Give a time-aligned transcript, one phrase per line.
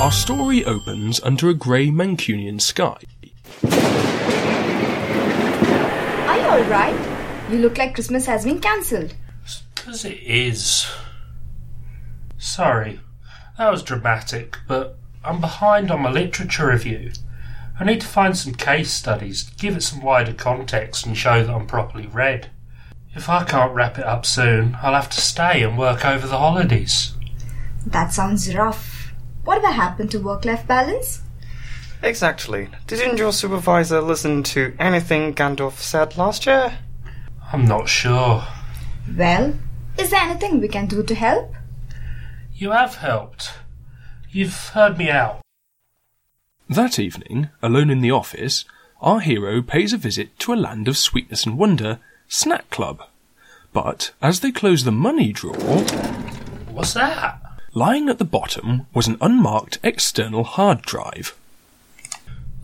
[0.00, 2.98] Our story opens under a grey Mancunian sky.
[6.28, 7.50] Are you alright?
[7.50, 9.14] You look like Christmas has been cancelled.
[9.74, 10.86] Because it is.
[12.36, 13.00] Sorry,
[13.58, 17.10] that was dramatic, but I'm behind on my literature review.
[17.80, 21.52] I need to find some case studies, give it some wider context, and show that
[21.52, 22.50] I'm properly read.
[23.14, 26.38] If I can't wrap it up soon, I'll have to stay and work over the
[26.38, 27.14] holidays.
[27.86, 29.12] That sounds rough.
[29.44, 31.22] Whatever happened to work life balance?
[32.02, 32.68] Exactly.
[32.86, 36.78] Didn't your supervisor listen to anything Gandalf said last year?
[37.52, 38.44] I'm not sure.
[39.16, 39.54] Well,
[39.98, 41.54] is there anything we can do to help?
[42.54, 43.52] You have helped.
[44.30, 45.40] You've heard me out.
[46.68, 48.64] That evening, alone in the office,
[49.00, 53.02] our hero pays a visit to a land of sweetness and wonder, Snack Club.
[53.72, 55.56] But as they close the money drawer,
[56.70, 57.40] What's that?
[57.74, 61.34] lying at the bottom was an unmarked external hard drive.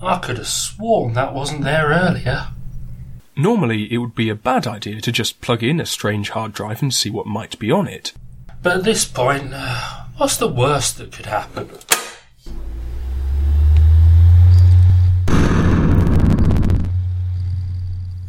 [0.02, 2.48] I could have sworn that wasn't there earlier.
[3.36, 6.82] Normally, it would be a bad idea to just plug in a strange hard drive
[6.82, 8.12] and see what might be on it.
[8.62, 11.68] But at this point, uh, what's the worst that could happen?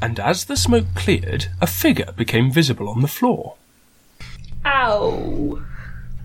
[0.02, 3.56] And as the smoke cleared, a figure became visible on the floor.
[4.66, 5.62] Ow.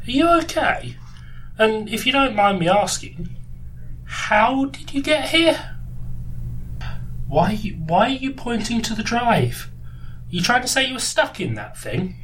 [0.06, 0.96] Are you okay?
[1.58, 3.28] And if you don't mind me asking,
[4.04, 5.76] how did you get here?
[7.28, 9.70] Why, why are you pointing to the drive?
[10.30, 12.16] You trying to say you were stuck in that thing?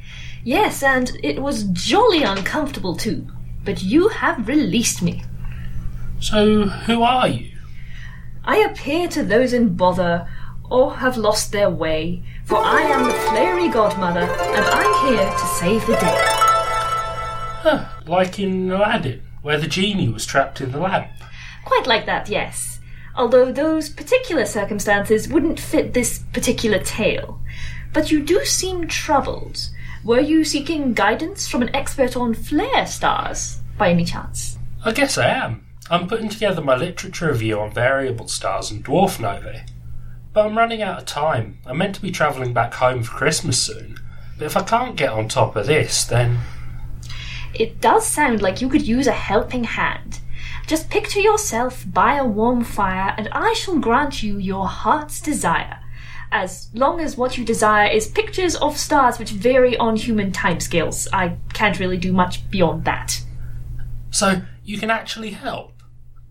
[0.43, 3.27] Yes, and it was jolly uncomfortable too.
[3.63, 5.23] But you have released me.
[6.19, 7.51] So, who are you?
[8.43, 10.27] I appear to those in bother
[10.69, 15.45] or have lost their way, for I am the Flairy Godmother, and I'm here to
[15.59, 16.15] save the day.
[17.61, 21.07] Huh, like in Aladdin, where the genie was trapped in the lamp.
[21.65, 22.79] Quite like that, yes.
[23.15, 27.41] Although those particular circumstances wouldn't fit this particular tale.
[27.93, 29.69] But you do seem troubled.
[30.03, 34.57] Were you seeking guidance from an expert on flare stars, by any chance?
[34.85, 35.65] I guess I am.
[35.89, 39.65] I'm putting together my literature review on variable stars and dwarf novae.
[40.37, 41.57] But I'm running out of time.
[41.65, 43.97] I'm meant to be travelling back home for Christmas soon.
[44.37, 46.37] But if I can't get on top of this, then.
[47.55, 50.19] It does sound like you could use a helping hand.
[50.67, 55.79] Just picture yourself by a warm fire, and I shall grant you your heart's desire.
[56.31, 61.07] As long as what you desire is pictures of stars which vary on human timescales,
[61.11, 63.23] I can't really do much beyond that.
[64.11, 65.81] So, you can actually help?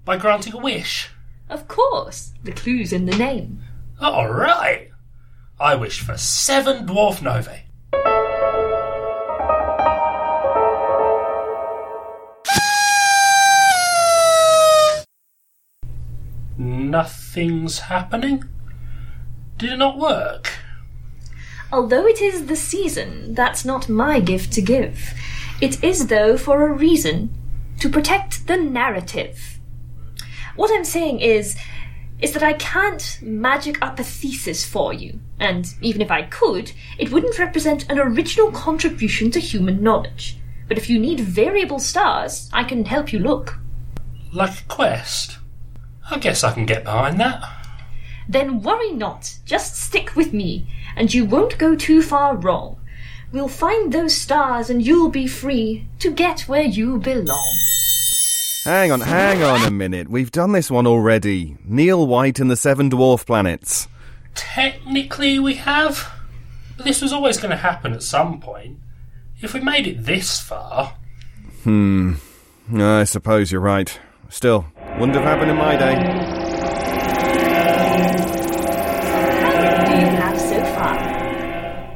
[0.05, 1.11] By granting a wish?
[1.49, 3.65] Of course, the clue's in the name.
[4.03, 4.91] Alright!
[5.59, 7.63] I wish for seven dwarf novae.
[16.59, 18.45] Nothing's happening?
[19.57, 20.53] Did it not work?
[21.73, 25.15] Although it is the season, that's not my gift to give.
[25.61, 27.35] It is, though, for a reason
[27.81, 29.59] to protect the narrative.
[30.55, 31.57] What I'm saying is,
[32.21, 36.73] is that I can't magic up a thesis for you, and even if I could,
[36.99, 40.39] it wouldn't represent an original contribution to human knowledge.
[40.69, 43.59] But if you need variable stars, I can help you look.
[44.33, 45.39] Like a quest?
[46.11, 47.43] I guess I can get behind that.
[48.29, 50.67] Then worry not, just stick with me,
[50.97, 52.79] and you won't go too far wrong.
[53.33, 57.55] We'll find those stars and you'll be free to get where you belong.
[58.67, 60.09] Hang on, hang on a minute.
[60.09, 61.57] We've done this one already.
[61.65, 63.87] Neil White and the Seven Dwarf Planets.
[64.35, 66.05] Technically, we have.
[66.77, 68.81] But this was always going to happen at some point.
[69.41, 70.97] If we made it this far.
[71.63, 72.15] Hmm.
[72.77, 74.01] I suppose you're right.
[74.31, 74.67] Still,
[74.99, 75.95] wouldn't have happened in my day.
[79.43, 80.99] How many do you have so far?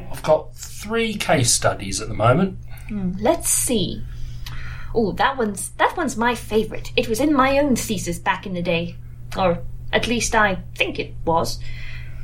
[0.09, 2.59] I've got three case studies at the moment.
[3.19, 4.05] Let's see.
[4.93, 6.91] Oh, that one's that one's my favourite.
[6.95, 8.95] It was in my own thesis back in the day,
[9.37, 11.59] or at least I think it was.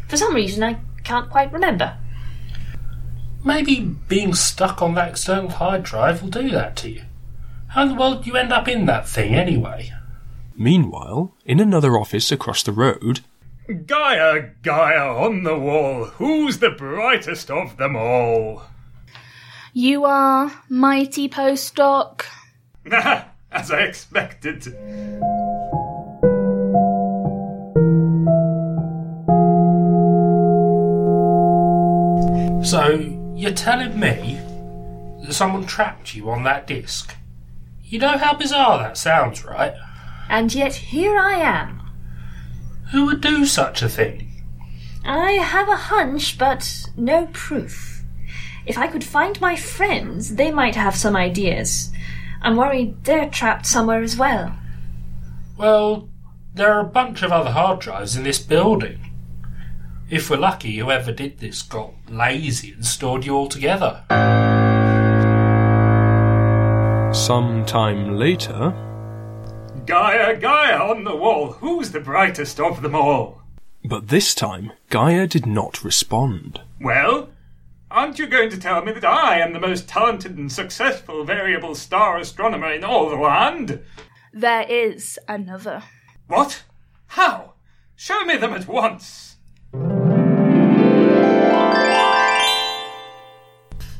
[0.07, 1.97] For some reason, I can't quite remember.
[3.43, 7.03] Maybe being stuck on that external hard drive will do that to you.
[7.69, 9.91] How in the world do you end up in that thing anyway?
[10.55, 13.21] Meanwhile, in another office across the road,
[13.85, 18.63] Gaia, Gaia on the wall, who's the brightest of them all?
[19.73, 22.23] You are, mighty postdoc.
[23.51, 24.63] As I expected.
[32.63, 34.41] So, You're telling me
[35.23, 37.15] that someone trapped you on that disc?
[37.83, 39.75] You know how bizarre that sounds, right?
[40.27, 41.87] And yet here I am.
[42.91, 44.43] Who would do such a thing?
[45.05, 48.03] I have a hunch, but no proof.
[48.65, 51.91] If I could find my friends, they might have some ideas.
[52.41, 54.55] I'm worried they're trapped somewhere as well.
[55.57, 56.09] Well,
[56.53, 58.99] there are a bunch of other hard drives in this building.
[60.09, 64.03] If we're lucky, whoever did this got lazy and stored you all together.
[67.13, 68.73] Some time later,
[69.85, 73.41] Gaia, Gaia on the wall, who's the brightest of them all?
[73.87, 76.59] but this time Gaia did not respond.
[76.81, 77.29] Well,
[77.97, 81.73] aren't you going to tell me that I am the most talented and successful variable
[81.73, 83.81] star astronomer in all the land?
[84.31, 85.81] There is another.
[86.27, 86.61] What?
[87.07, 87.53] How?
[87.95, 89.37] Show me them at once.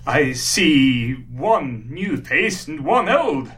[0.06, 3.52] I see one new face and one old.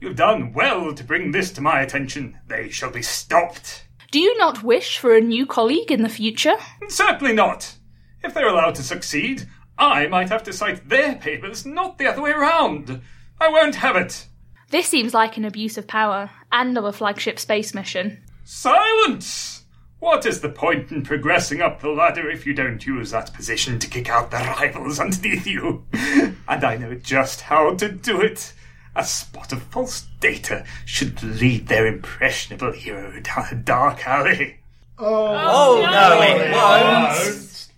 [0.00, 2.40] You've done well to bring this to my attention.
[2.48, 3.86] They shall be stopped.
[4.10, 6.56] Do you not wish for a new colleague in the future?
[6.88, 7.76] Certainly not.
[8.24, 9.46] If they're allowed to succeed,
[9.78, 13.00] I might have to cite their papers, not the other way around.
[13.40, 14.26] I won't have it.
[14.70, 18.22] This seems like an abuse of power and of a flagship space mission.
[18.44, 19.64] Silence!
[19.98, 23.78] What is the point in progressing up the ladder if you don't use that position
[23.78, 25.84] to kick out the rivals underneath you?
[26.48, 28.52] And I know just how to do it.
[28.94, 34.58] A spot of false data should lead their impressionable hero down a dark alley.
[34.98, 37.68] Oh, oh no, it won't.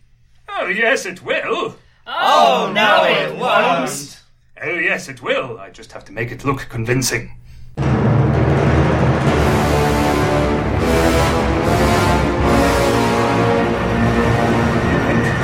[0.50, 1.76] Oh, yes, it will.
[2.10, 4.22] Oh, oh no, it won't.
[4.62, 5.58] Oh, yes, it will.
[5.58, 7.36] I just have to make it look convincing.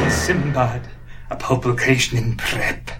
[0.09, 0.85] Simbad,
[1.29, 2.93] a publication in prep.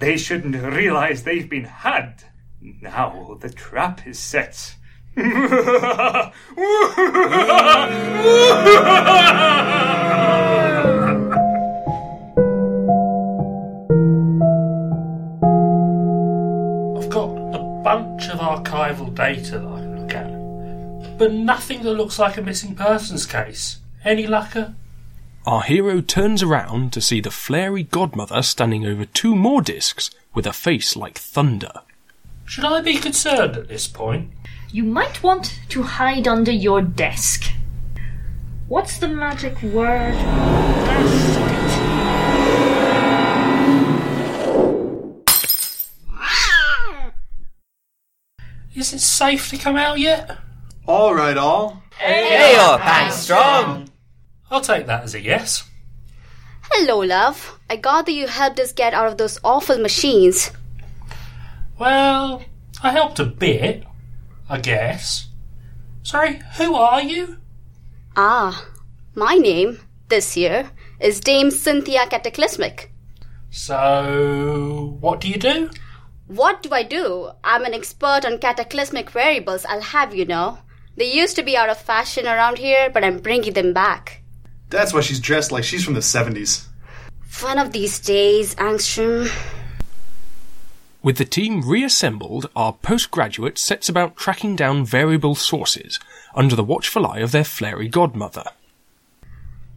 [0.00, 2.24] They shouldn't realize they've been had.
[2.60, 4.74] Now the trap is set.
[17.84, 22.42] bunch of archival data that I can look at, but nothing that looks like a
[22.42, 23.78] missing persons case.
[24.02, 24.74] Any lucker?
[25.46, 30.46] Our hero turns around to see the flary godmother standing over two more discs with
[30.46, 31.82] a face like thunder.
[32.46, 34.30] Should I be concerned at this point?
[34.72, 37.52] You might want to hide under your desk.
[38.66, 40.14] What's the magic word?
[48.74, 50.36] Is it safe to come out yet?
[50.86, 51.82] All right, all.
[51.96, 53.88] Hey up and strong.
[54.50, 55.70] I'll take that as a yes.
[56.72, 57.58] Hello, love.
[57.70, 60.50] I gather you helped us get out of those awful machines.
[61.78, 62.42] Well,
[62.82, 63.84] I helped a bit,
[64.48, 65.28] I guess.
[66.02, 67.38] Sorry, who are you?
[68.16, 68.66] Ah,
[69.14, 69.78] my name,
[70.08, 72.92] this year, is Dame Cynthia Cataclysmic.
[73.50, 75.70] So, what do you do?
[76.34, 77.30] What do I do?
[77.44, 80.58] I'm an expert on cataclysmic variables, I'll have you know.
[80.96, 84.20] They used to be out of fashion around here, but I'm bringing them back.
[84.68, 86.66] That's why she's dressed like she's from the 70s.
[87.40, 89.30] One of these days, Angstrom.
[91.04, 96.00] With the team reassembled, our postgraduate sets about tracking down variable sources
[96.34, 98.44] under the watchful eye of their flary godmother.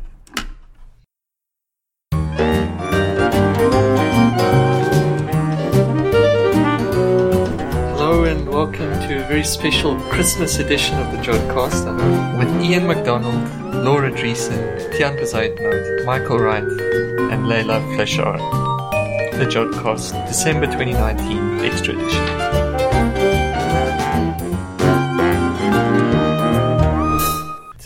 [7.92, 12.86] Hello and welcome to a very special Christmas edition of the Jodcast uh, with Iain
[12.86, 18.75] McDonald, Laura Driessen, Tian Bezuidenhout, Michael Wright, and Leila Fleshar.
[19.36, 22.24] The Jodcast, December 2019, Extra Edition.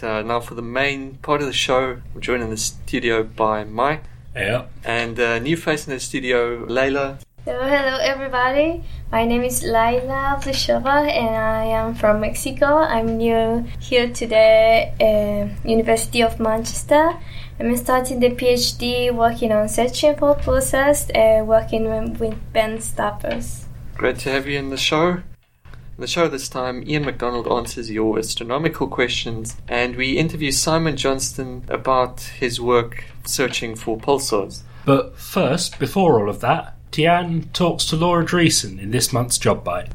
[0.00, 3.64] Uh, now for the main part of the show, I'm joined in the studio by
[3.64, 4.04] Mike.
[4.36, 4.66] Yeah.
[4.84, 7.18] And a new face in the studio, Layla.
[7.44, 8.84] So, hello everybody.
[9.10, 12.66] My name is Laila Pleshova and I am from Mexico.
[12.76, 17.16] I'm new here to the uh, University of Manchester.
[17.60, 23.66] I'm starting the PhD working on searching for pulsars, uh, working with Ben Stappers.
[23.96, 25.08] Great to have you in the show.
[25.10, 30.96] In the show this time, Iain MacDonald answers your astronomical questions, and we interview Simon
[30.96, 34.62] Johnston about his work searching for pulsars.
[34.86, 39.90] But first, before all of that, Tian talks to Laura Driessen in this month's JodBite.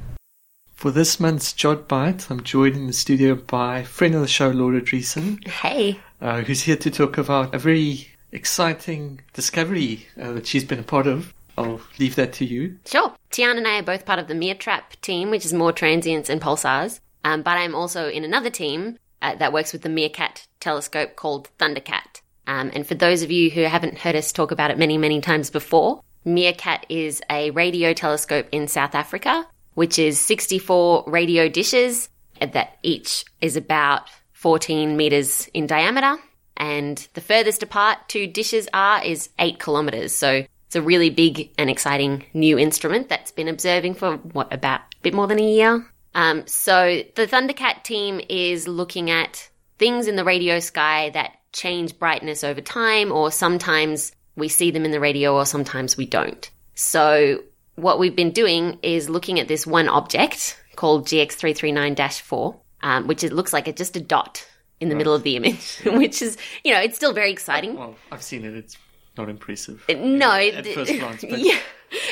[0.76, 4.82] For this month's JodBite, I'm joined in the studio by friend of the show, Laura
[4.82, 5.48] Driessen.
[5.48, 6.00] Hey.
[6.26, 10.84] Uh, who's here to talk about a very exciting discovery uh, that she's been a
[10.84, 11.32] part of.
[11.56, 12.80] I'll leave that to you.
[12.84, 13.14] Sure.
[13.30, 16.42] Tian and I are both part of the MeerTrap team, which is more transients and
[16.42, 17.00] pulsars.
[17.24, 21.52] Um, but I'm also in another team uh, that works with the Meerkat telescope called
[21.60, 22.22] ThunderKAT.
[22.48, 25.22] Um, and for those of you who haven't heard us talk about it many, many
[25.22, 32.10] times before, Meerkat is a radio telescope in South Africa, which is 64 radio dishes
[32.42, 36.18] that each is about 14 meters in diameter.
[36.58, 40.14] And the furthest apart two dishes are is eight kilometers.
[40.14, 44.82] So it's a really big and exciting new instrument that's been observing for what about
[44.82, 45.86] a bit more than a year.
[46.14, 51.98] Um, so the ThunderKAT team is looking at things in the radio sky that change
[52.00, 56.50] brightness over time, or sometimes we see them in the radio, or sometimes we don't.
[56.74, 57.44] So
[57.76, 63.34] what we've been doing is looking at this one object called GX339-4, um, which it
[63.34, 64.48] looks like it's just a dot
[64.80, 65.00] in the Right.
[65.00, 67.76] middle of the image, which is, you know, it's still very exciting.
[67.76, 68.54] Well, I've seen it.
[68.56, 68.78] It's
[69.18, 69.84] not impressive.
[69.90, 71.60] No, at first glance, but yeah.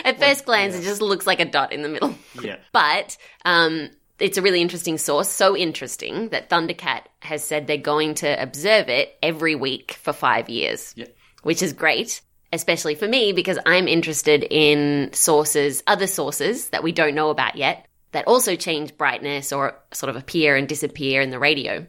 [0.06, 2.16] At first glance, it just looks like a dot in the middle.
[2.42, 2.58] yeah.
[2.72, 3.90] But um,
[4.20, 5.28] it's a really interesting source.
[5.30, 10.50] So interesting that ThunderKAT has said they're going to observe it every week for five
[10.50, 11.08] years, Yeah.
[11.42, 12.22] which is great,
[12.54, 17.58] especially for me because I'm interested in sources, other sources that we don't know about
[17.58, 21.86] yet that also change brightness or sort of appear and disappear in the radio.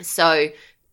[0.00, 0.48] So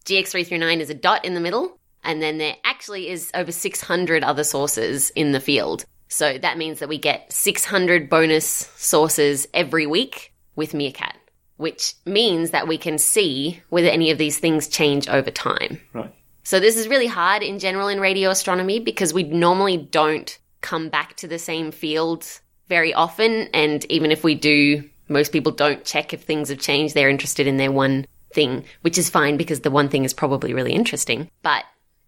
[0.05, 4.44] GX339 is a dot in the middle, and then there actually is over 600 other
[4.44, 5.86] sources in the field.
[6.08, 11.17] So that means that we get 600 bonus sources every week with Meerkat,
[11.58, 15.82] which means that we can see whether any of these things change over time.
[15.94, 16.13] Right.
[16.44, 20.89] So this is really hard in general in radio astronomy because we normally don't come
[20.89, 22.25] back to the same field
[22.68, 23.50] very often.
[23.54, 26.94] And even if we do, most people don't check if things have changed.
[26.94, 30.54] They're interested in their one thing, which is fine because the one thing is probably
[30.54, 31.30] really interesting.
[31.42, 31.64] But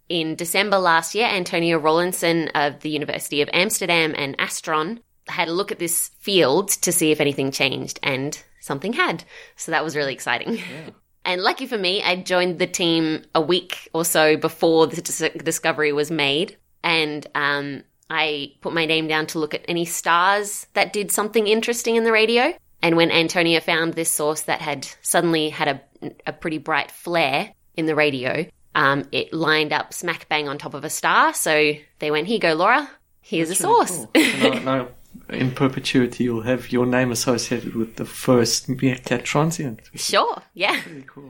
[0.10, 5.54] in December last year, Antonia Rowlinson of the University of Amsterdam and Astron had a
[5.54, 9.26] look at this field to see if anything changed, and something had.
[9.58, 10.62] So that was really exciting.
[11.28, 15.44] And lucky for me, I joined the team a week or so before the dis-
[15.44, 16.56] discovery was made.
[16.86, 21.48] And um, I put my name down to look at any stars that did something
[21.48, 22.54] interesting in the radio.
[22.82, 27.52] And when Antonia found this source that had suddenly had a, a pretty bright flare
[27.76, 28.46] in the radio,
[28.76, 31.34] um, it lined up smack bang on top of a star.
[31.34, 32.90] So they went, Here you go, Laura.
[33.22, 34.08] Here's That's a really source.
[34.14, 34.24] cool.
[34.24, 34.88] So now, now,
[35.30, 39.82] in perpetuity, you'll have your name associated with the first Meerkat transient.
[39.96, 40.80] Sure, yeah.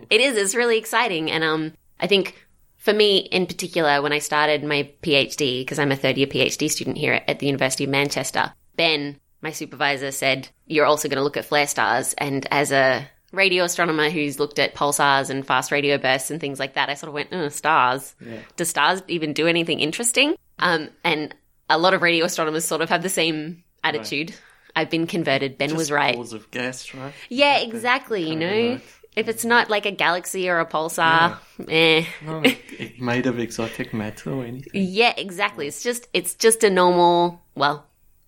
[0.09, 0.37] It is.
[0.37, 1.31] It's really exciting.
[1.31, 2.46] And um, I think
[2.87, 6.71] for me in particular, when I started my PhD, because I'm a third year PhD
[6.71, 11.23] student here at the University of Manchester, Ben, my supervisor, said, You're also going to
[11.23, 12.13] look at flare stars.
[12.13, 16.61] And as a radio astronomer who's looked at pulsars and fast radio bursts and things
[16.61, 18.15] like that, I sort of went, oh, stars.
[18.25, 18.39] Yeah.
[18.55, 20.37] Do stars even do anything interesting?
[20.57, 21.35] Um, and
[21.69, 24.33] a lot of radio astronomers sort of have the same attitude.
[24.77, 25.57] I've been converted.
[25.57, 26.15] Ben Just was right.
[26.15, 27.13] Balls of gas, right?
[27.27, 28.29] Yeah, exactly.
[28.29, 28.79] You know,
[29.17, 32.05] if it's not like a galaxy or a pulsar, eh.
[32.23, 34.71] Not like made of exotic matter or anything.
[34.73, 35.67] Yeah, exactly.
[35.67, 37.41] It's just it's just a normal.
[37.55, 37.87] Well,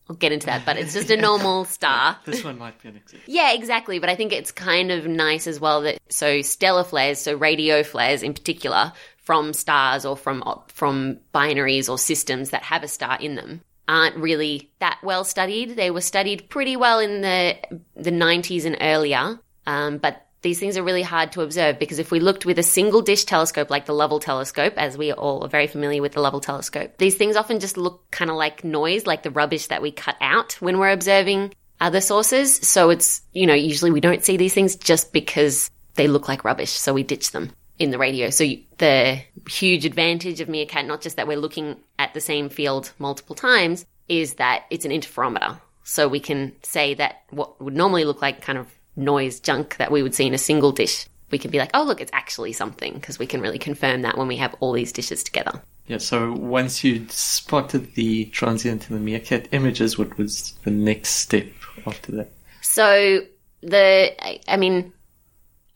[0.09, 2.17] I'll get into that, but it's just a normal star.
[2.25, 3.25] This one might be an example.
[3.27, 3.99] Yeah, exactly.
[3.99, 7.83] But I think it's kind of nice as well that so stellar flares, so radio
[7.83, 13.19] flares in particular, from stars or from from binaries or systems that have a star
[13.21, 15.75] in them, aren't really that well studied.
[15.75, 17.57] They were studied pretty well in the
[17.95, 22.11] the 90s and earlier, um, but these things are really hard to observe because if
[22.11, 25.49] we looked with a single dish telescope like the Lovell telescope, as we all are
[25.49, 29.05] very familiar with the Lovell telescope, these things often just look kind of like noise,
[29.05, 32.55] like the rubbish that we cut out when we're observing other sources.
[32.67, 36.43] So it's, you know, usually we don't see these things just because they look like
[36.45, 36.71] rubbish.
[36.71, 38.29] So we ditch them in the radio.
[38.29, 39.19] So you- the
[39.49, 43.85] huge advantage of Meerkat, not just that we're looking at the same field multiple times,
[44.07, 45.59] is that it's an interferometer.
[45.83, 48.67] So we can say that what would normally look like kind of
[48.99, 51.83] noise junk that we would see in a single dish we can be like, oh,
[51.83, 54.91] look, it's actually something, because we can really confirm that when we have all these
[54.91, 55.61] dishes together.
[55.87, 61.09] Yeah, so once you spotted the transient in the meerkat images, what was the next
[61.09, 61.47] step
[61.85, 62.31] after that?
[62.61, 63.21] So,
[63.61, 64.93] the, I, I mean,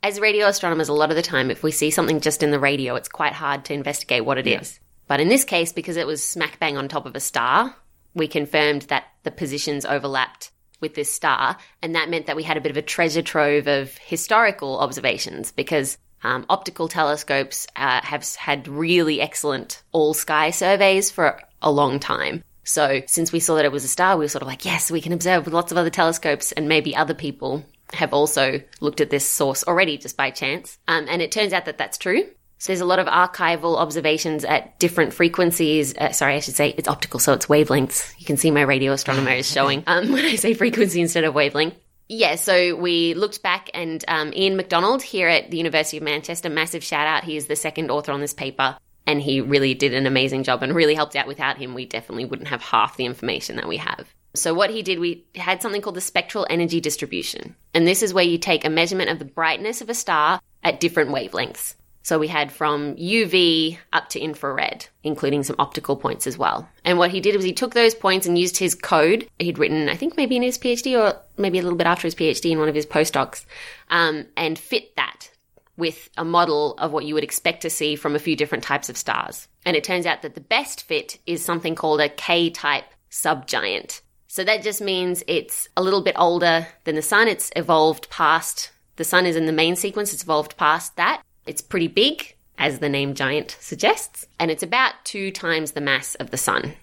[0.01, 2.59] as radio astronomers, a lot of the time, if we see something just in the
[2.59, 4.79] radio, it's quite hard to investigate what it is.
[5.07, 7.75] But in this case, because it was smack bang on top of a star,
[8.13, 10.51] we confirmed that the positions overlapped
[10.83, 13.67] with this star, and that meant that we had a bit of a treasure trove
[13.67, 21.09] of historical observations because um, optical telescopes uh, have had really excellent all sky surveys
[21.09, 22.43] for a long time.
[22.65, 24.91] So, since we saw that it was a star, we were sort of like, yes,
[24.91, 29.01] we can observe with lots of other telescopes, and maybe other people have also looked
[29.01, 30.77] at this source already just by chance.
[30.87, 32.25] Um, and it turns out that that's true.
[32.57, 35.95] So there's a lot of archival observations at different frequencies.
[35.97, 38.13] Uh, sorry, I should say it's optical, so it's wavelengths.
[38.19, 41.33] You can see my radio astronomer is showing um, when I say frequency instead of
[41.33, 41.75] wavelength.
[42.09, 46.49] Yeah, so we looked back, and um, Iain McDonald here at the University of Manchester,
[46.49, 47.23] massive shout out.
[47.23, 50.63] He is the second author on this paper, and he really did an amazing job
[50.63, 51.27] and really helped out.
[51.27, 54.13] Without him, we definitely wouldn't have half the information that we have.
[54.35, 57.55] So what he did, we had something called the spectral energy distribution.
[57.73, 60.79] And this is where you take a measurement of the brightness of a star at
[60.79, 61.75] different wavelengths.
[62.03, 66.69] So we had from UV up to infrared, including some optical points as well.
[66.83, 69.87] And what he did was he took those points and used his code he'd written,
[69.87, 72.59] I think maybe in his PhD or maybe a little bit after his PhD in
[72.59, 73.45] one of his postdocs,
[73.89, 75.31] um, and fit that
[75.77, 78.89] with a model of what you would expect to see from a few different types
[78.89, 79.47] of stars.
[79.65, 84.01] And it turns out that the best fit is something called a K-type subgiant.
[84.27, 87.27] So that just means it's a little bit older than the sun.
[87.27, 90.13] It's evolved past the sun is in the main sequence.
[90.13, 91.21] It's evolved past that.
[91.45, 96.15] It's pretty big, as the name giant suggests, and it's about two times the mass
[96.15, 96.73] of the sun,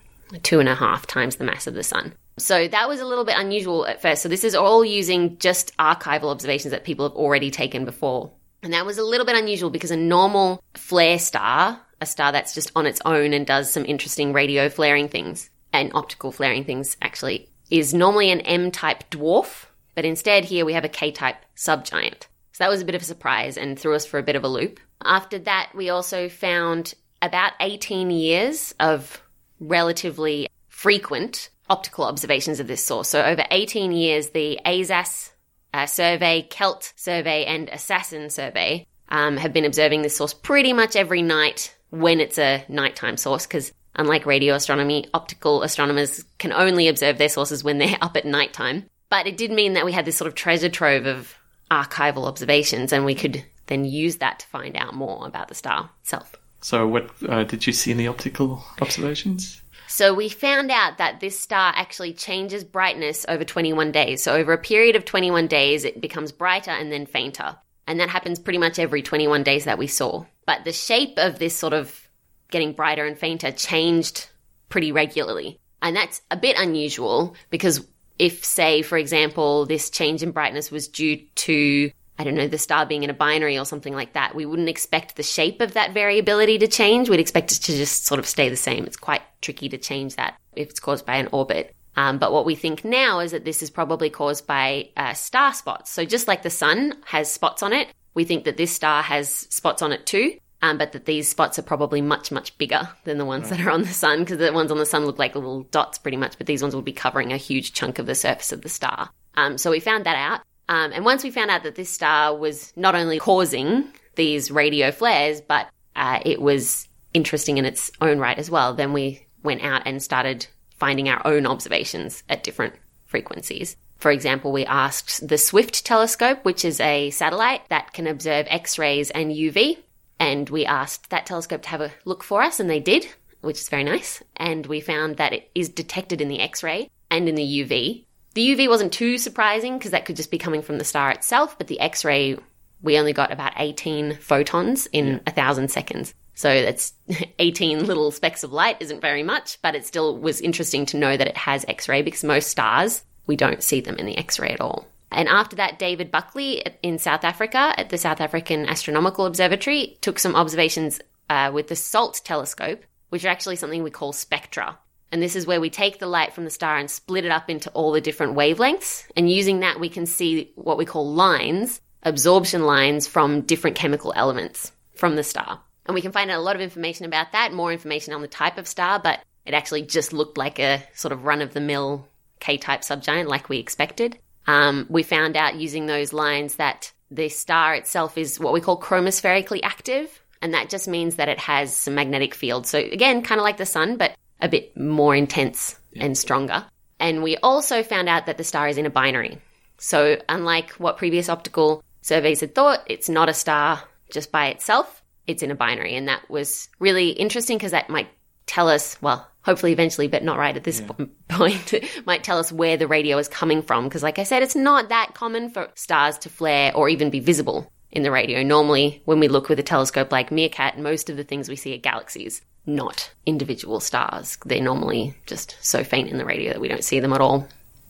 [0.43, 2.14] two and a half times the mass of the sun.
[2.38, 4.23] So that was a little bit unusual at first.
[4.23, 8.33] So this is all using just archival observations that people have already taken before.
[8.62, 12.55] And that was a little bit unusual because a normal flare star, a star that's
[12.55, 16.97] just on its own and does some interesting radio flaring things, and optical flaring things
[17.00, 21.37] actually is normally an M type dwarf, but instead here we have a K type
[21.56, 22.26] subgiant.
[22.61, 24.45] So that was a bit of a surprise and threw us for a bit of
[24.45, 24.81] a loop.
[25.03, 26.93] After that, we also found
[27.23, 29.23] about 18 years of
[29.61, 33.09] relatively frequent optical observations of this source.
[33.09, 35.31] So over 18 years, the ASAS
[35.73, 40.97] uh, survey, KELT survey, and ASAS-SN survey um, have been observing this source pretty much
[40.97, 46.87] every night when it's a nighttime source because Unlike radio astronomy, optical astronomers can only
[46.87, 48.85] observe their sources when they're up at nighttime.
[49.11, 51.35] But it did mean that we had this sort of treasure trove of
[51.71, 55.91] archival observations, and we could then use that to find out more about the star
[56.02, 56.35] itself.
[56.61, 59.63] So, what uh, did you see in the optical observations?
[59.89, 64.23] So, we found out that this star actually changes brightness over 21 days.
[64.23, 67.56] So, over a period of 21 days, it becomes brighter and then fainter.
[67.87, 70.25] And that happens pretty much every 21 days that we saw.
[70.47, 72.09] But the shape of this sort of
[72.50, 74.28] getting brighter and fainter changed
[74.69, 75.59] pretty regularly.
[75.83, 77.87] And that's a bit unusual because
[78.21, 82.59] if, say, for example, this change in brightness was due to, I don't know, the
[82.59, 85.73] star being in a binary or something like that, we wouldn't expect the shape of
[85.73, 87.09] that variability to change.
[87.09, 88.85] We'd expect it to just sort of stay the same.
[88.85, 91.75] It's quite tricky to change that if it's caused by an orbit.
[91.97, 95.54] Um, but what we think now is that this is probably caused by uh, star
[95.54, 95.91] spots.
[95.91, 99.30] So just like the sun has spots on it, we think that this star has
[99.30, 103.19] spots on it too um, but that these spots are probably much, much bigger than
[103.19, 103.59] the ones right.
[103.59, 105.99] that are on the sun because the ones on the sun look like little dots
[105.99, 108.63] pretty much, but these ones will be covering a huge chunk of the surface of
[108.63, 109.11] the star.
[109.37, 110.41] Um, so we found that out.
[110.69, 114.93] Um, and once we found out that this star was not only causing these radio
[114.93, 119.63] flares, but uh, it was interesting in its own right as well, then we went
[119.63, 120.47] out and started
[120.79, 122.75] finding our own observations at different
[123.07, 123.77] frequencies.
[123.99, 128.79] For example, we asked the Swift telescope, which is a satellite that can observe X
[128.79, 129.79] rays and UV,
[130.21, 133.09] and we asked that telescope to have a look for us, and they did,
[133.41, 134.23] which is very nice.
[134.37, 138.04] And we found that it is detected in the X ray and in the UV.
[138.35, 141.56] The UV wasn't too surprising because that could just be coming from the star itself,
[141.56, 142.37] but the X ray,
[142.83, 145.33] we only got about 18 photons in a yeah.
[145.33, 146.15] thousand seconds.
[146.35, 146.93] So that's
[147.39, 151.17] 18 little specks of light isn't very much, but it still was interesting to know
[151.17, 154.39] that it has X ray because most stars, we don't see them in the X
[154.39, 154.87] ray at all.
[155.11, 160.19] And after that, David Buckley in South Africa at the South African Astronomical Observatory took
[160.19, 164.79] some observations uh, with the SALT telescope, which are actually something we call spectra.
[165.13, 167.51] And this is where we take the light from the star and split it up
[167.51, 169.07] into all the different wavelengths.
[169.17, 174.13] And using that, we can see what we call lines, absorption lines from different chemical
[174.15, 175.61] elements from the star.
[175.87, 178.29] And we can find out a lot of information about that, more information on the
[178.29, 181.61] type of star, but it actually just looked like a sort of run of the
[181.61, 182.07] mill
[182.39, 184.19] K type subgiant like we expected.
[184.50, 188.80] Um, we found out using those lines that the star itself is what we call
[188.80, 192.67] chromospherically active, and that just means that it has some magnetic field.
[192.67, 196.65] So again, kind of like the sun, but a bit more intense and stronger.
[196.99, 199.39] And we also found out that the star is in a binary.
[199.78, 205.00] So unlike what previous optical surveys had thought, it's not a star just by itself.
[205.28, 208.08] It's in a binary, and that was really interesting because that might
[208.47, 211.75] tell us, well, hopefully eventually, but not right at this po- point,
[212.07, 213.85] might tell us where the radio is coming from.
[213.85, 217.21] Because, like I said, it's not that common for stars to flare or even be
[217.21, 218.43] visible in the radio.
[218.43, 221.75] Normally, when we look with a telescope like Meerkat, most of the things we see
[221.75, 224.39] are galaxies, not individual stars.
[224.45, 227.49] They're normally just so faint in the radio that we don't see them at all.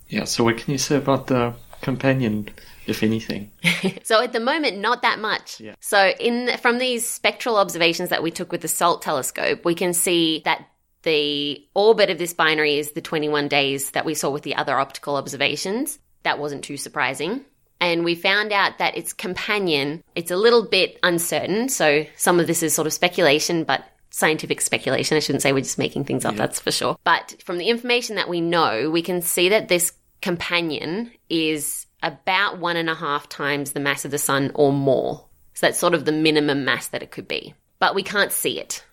[0.09, 2.49] Yeah, so what can you say about the companion,
[2.87, 3.51] if anything?
[4.03, 5.61] so at the moment, not that much.
[5.61, 5.75] Yeah.
[5.81, 9.93] So in from these spectral observations that we took with the SALT telescope, we can
[9.93, 10.67] see that
[11.03, 14.79] the orbit of this binary is the 21 days that we saw with the other
[14.79, 15.99] optical observations.
[16.23, 17.45] That wasn't too surprising.
[17.81, 21.71] And we found out that its companion, it's a little bit uncertain.
[21.71, 25.17] So some of this is sort of speculation, but scientific speculation.
[25.17, 26.99] I shouldn't say we're just making things up, that's for sure.
[27.05, 32.59] But from the information that we know, we can see that this companion is about
[32.59, 35.27] one and a half times the mass of the sun or more.
[35.55, 37.55] So that's sort of the minimum mass that it could be.
[37.79, 38.85] But we can't see it.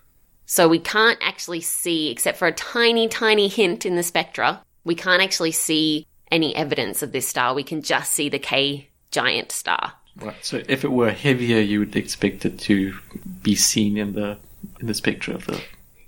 [0.47, 4.95] So we can't actually see, except for a tiny, tiny hint in the spectra, we
[4.95, 7.53] can't actually see any evidence of this star.
[7.53, 9.93] We can just see the K giant star.
[10.15, 10.35] Right.
[10.41, 12.97] So if it were heavier, you would expect it to
[13.43, 14.37] be seen in the
[14.79, 15.61] in the spectra of the.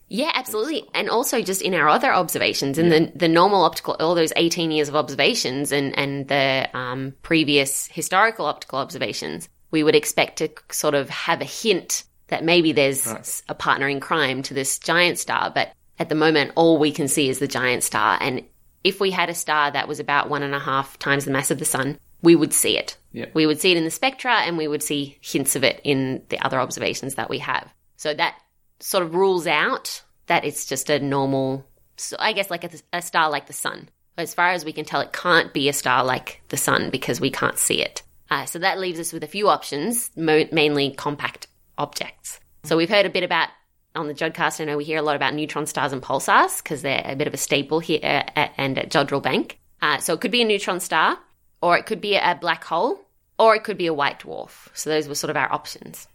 [0.08, 0.88] Yeah, absolutely.
[0.96, 4.72] And also just in our other observations, in the the normal optical, all those 18
[4.72, 10.50] years of observations and, and the um, previous historical optical observations, we would expect to
[10.72, 13.42] sort of have a hint that maybe there's Right.
[13.50, 15.52] a partner in crime to this giant star.
[15.54, 18.18] But at the moment, all we can see is the giant star.
[18.22, 18.44] And
[18.84, 21.52] if we had a star that was about one and a half times the mass
[21.52, 22.98] of the sun, we would see it.
[23.12, 23.26] Yeah.
[23.34, 26.24] We would see it in the spectra and we would see hints of it in
[26.30, 27.68] the other observations that we have.
[27.98, 28.36] So that
[28.80, 31.66] sort of rules out that it's just a normal,
[31.98, 33.90] so I guess like a, a star like the sun.
[34.18, 37.20] As far as we can tell, it can't be a star like the sun because
[37.22, 38.04] we can't see it.
[38.30, 41.48] Uh, so that leaves us with a few options, mo- mainly compact
[41.80, 42.40] objects.
[42.64, 43.50] So we've heard a bit about
[43.96, 44.62] on the Jodcast.
[44.62, 47.28] I know we hear a lot about neutron stars and pulsars because they're a bit
[47.28, 49.60] of a staple here uh, at, and at Jodrell Bank.
[49.82, 51.18] Uh, so it could be a neutron star,
[51.62, 53.00] or it could be a black hole,
[53.40, 54.68] or it could be a white dwarf.
[54.74, 56.08] So those were sort of our options.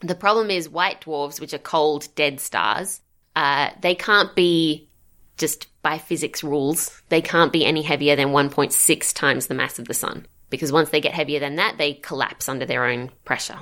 [0.00, 3.00] The problem is white dwarfs, which are cold, dead stars,
[3.34, 4.88] uh, they can't be
[5.38, 9.88] just by physics rules, they can't be any heavier than 1.6 times the mass of
[9.88, 10.26] the sun.
[10.50, 13.58] Because once they get heavier than that, they collapse under their own pressure.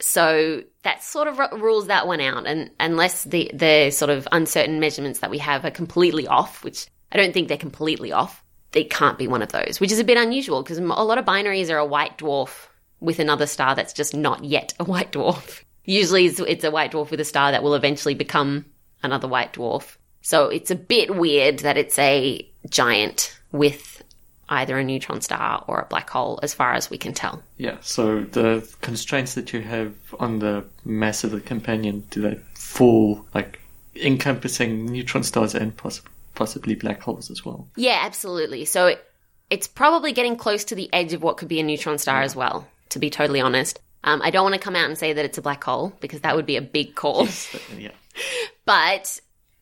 [0.00, 2.46] So that sort of ru- rules that one out.
[2.46, 6.86] And unless the, the sort of uncertain measurements that we have are completely off, which
[7.12, 10.04] I don't think they're completely off, they can't be one of those, which is a
[10.04, 12.68] bit unusual because a lot of binaries are a white dwarf
[13.00, 15.62] with another star that's just not yet a white dwarf.
[15.84, 18.66] Usually it's, it's a white dwarf with a star that will eventually become
[19.02, 19.96] another white dwarf.
[20.20, 24.02] So it's a bit weird that it's a giant with
[24.48, 27.42] either a neutron star or a black hole, as far as we can tell.
[27.56, 27.76] Yeah.
[27.80, 33.24] So the constraints that you have on the mass of the companion do they fall
[33.34, 33.60] like
[33.94, 36.02] encompassing neutron stars and poss-
[36.34, 37.68] possibly black holes as well?
[37.76, 38.64] Yeah, absolutely.
[38.64, 39.04] So it,
[39.50, 42.36] it's probably getting close to the edge of what could be a neutron star as
[42.36, 43.80] well, to be totally honest.
[44.04, 46.20] Um, I don't want to come out and say that it's a black hole because
[46.20, 47.24] that would be a big call.
[47.24, 47.90] Yes, yeah.
[48.64, 49.20] But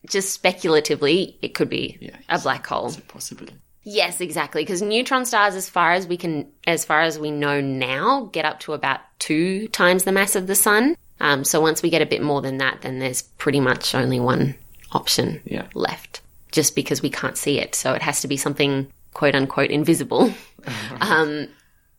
[0.09, 2.91] just speculatively, it could be a black hole.
[3.07, 3.55] possibility.
[3.89, 4.63] Yes, exactly.
[4.63, 8.43] Because neutron stars, as far as we can, as far as we know now, get
[8.43, 10.97] up to about two times the mass of the sun.
[11.21, 14.19] Um, so once we get a bit more than that, then there's pretty much only
[14.19, 14.55] one
[14.91, 15.67] option Yeah.
[15.73, 16.19] left,
[16.51, 17.75] just because we can't see it.
[17.75, 20.33] So it has to be something quote unquote invisible,
[20.99, 21.47] um,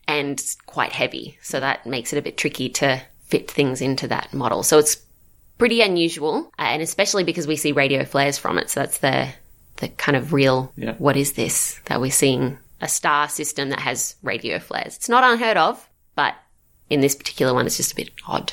[0.06, 1.38] and quite heavy.
[1.40, 4.62] So that makes it a bit tricky to fit things into that model.
[4.62, 4.98] So it's
[5.56, 8.68] pretty unusual, uh, and especially because we see radio flares from it.
[8.68, 9.28] So that's the
[9.78, 10.94] the kind of real Yeah.
[10.98, 14.96] what is this that we're seeing a star system that has radio flares.
[14.96, 16.34] It's not unheard of, but
[16.90, 18.52] in this particular one, it's just a bit odd.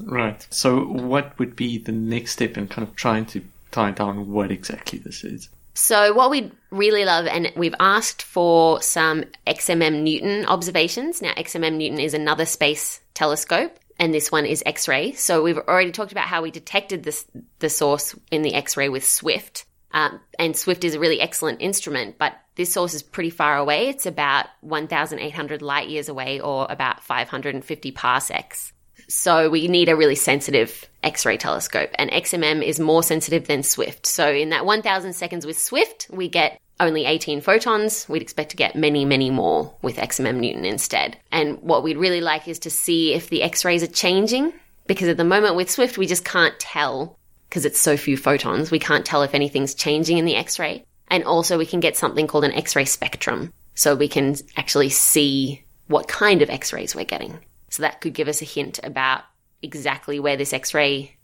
[0.00, 0.46] Right.
[0.50, 4.50] So what would be the next step in kind of trying to tie down what
[4.50, 5.48] exactly this is?
[5.74, 11.20] So what we'd really love, and we've asked for some XMM Newton observations.
[11.20, 15.12] Now, XMM Newton is another space telescope, and this one is X-ray.
[15.12, 17.26] So we've already talked about how we detected this
[17.58, 22.16] the source in the X-ray with Swift, um, and Swift is a really excellent instrument.
[22.18, 23.88] But this source is pretty far away.
[23.88, 28.72] It's about 1,800 light years away, or about 550 parsecs.
[29.08, 34.04] So we need a really sensitive X-ray telescope and XMM is more sensitive than Swift.
[34.04, 38.56] So in that 1000 seconds with Swift, we get only 18 photons, we'd expect to
[38.56, 41.16] get many, many more with XMM Newton instead.
[41.32, 44.52] And what we'd really like is to see if the X rays are changing,
[44.86, 47.18] because at the moment with Swift, we just can't tell
[47.48, 48.70] because it's so few photons.
[48.70, 50.84] We can't tell if anything's changing in the X ray.
[51.08, 53.52] And also, we can get something called an X ray spectrum.
[53.74, 57.38] So we can actually see what kind of X rays we're getting.
[57.70, 59.22] So that could give us a hint about
[59.62, 61.16] exactly where this X ray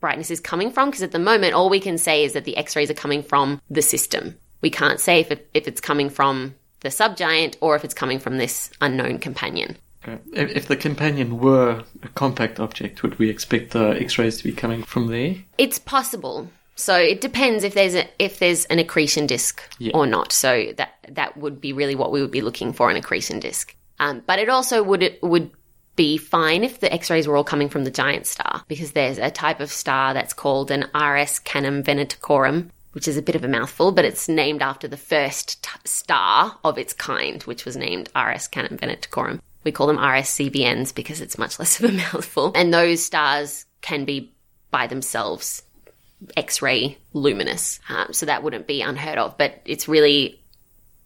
[0.00, 0.90] brightness is coming from.
[0.90, 3.22] Because at the moment, all we can say is that the X rays are coming
[3.22, 4.36] from the system.
[4.60, 8.18] We can't say if, it, if it's coming from the subgiant or if it's coming
[8.18, 9.76] from this unknown companion.
[10.02, 10.18] Okay.
[10.32, 14.52] If, if the companion were a compact object, would we expect the X-rays to be
[14.52, 15.36] coming from there?
[15.58, 16.48] It's possible.
[16.74, 19.92] So it depends if there's a, if there's an accretion disk Yeah.
[19.94, 20.32] or not.
[20.32, 23.74] So that that would be really what we would be looking for an accretion disk.
[23.98, 25.50] Um, but it also would it would
[25.96, 29.30] be fine if the X-rays were all coming from the giant star because there's a
[29.30, 33.48] type of star that's called an RS Canum Venaticorum, which is a bit of a
[33.48, 38.08] mouthful, but it's named after the first t- star of its kind, which was named
[38.16, 39.40] RS Canum Venaticorum.
[39.64, 42.52] We call them RSCVNs because it's much less of a mouthful.
[42.54, 44.32] And those stars can be
[44.70, 45.62] by themselves
[46.36, 49.36] X-ray luminous, um, so that wouldn't be unheard of.
[49.38, 50.40] But it's really,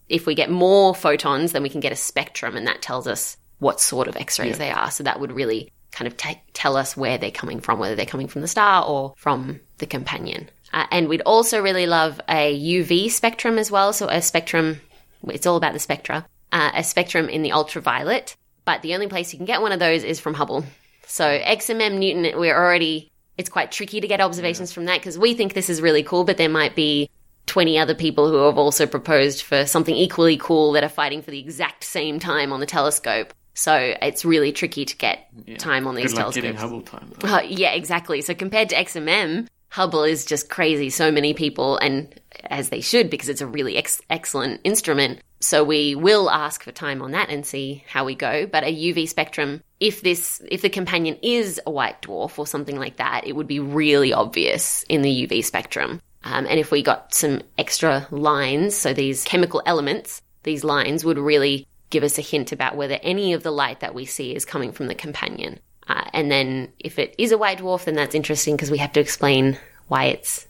[0.09, 3.37] if we get more photons, then we can get a spectrum, and that tells us
[3.61, 4.57] what sort of X-rays Yeah.
[4.59, 4.91] they are.
[4.91, 8.05] So that would really kind of ta tell us where they're coming from, whether they're
[8.07, 10.51] coming from the star or from the companion.
[10.73, 13.93] Uh, and we'd also really love a UV spectrum as well.
[13.93, 14.81] So a spectrum,
[15.29, 18.35] it's all about the spectra, uh, a spectrum in the ultraviolet.
[18.65, 20.65] But the only place you can get one of those is from Hubble.
[21.07, 25.35] So XMM Newton, we're already, it's quite tricky to get observations from that because we
[25.35, 27.11] think this is really cool, but there might be
[27.47, 31.31] 20 other people who have also proposed for something equally cool that are fighting for
[31.31, 33.35] the exact same time on the telescope.
[33.55, 36.91] So it's really tricky to get time on these Good luck getting telescopes.
[36.91, 37.33] Hubble time.
[37.33, 38.21] Uh, yeah, exactly.
[38.21, 40.91] So compared to XMM, Hubble is just crazy.
[40.91, 42.13] So many people, and
[42.45, 45.21] as they should, because it's a really ex- excellent instrument.
[45.45, 48.47] So we will ask for time on that and see how we go.
[48.47, 52.79] But a UV spectrum, if this, if the companion is a white dwarf or something
[52.79, 56.01] like that, it would be really obvious in the UV spectrum.
[56.25, 61.19] Um, and if we got some extra lines, so these chemical elements, these lines would
[61.19, 64.47] really give us a hint about whether any of the light that we see is
[64.47, 65.61] coming from the companion.
[65.87, 68.93] Uh, and then if it is a white dwarf, then that's interesting because we have
[68.93, 70.47] to explain why it's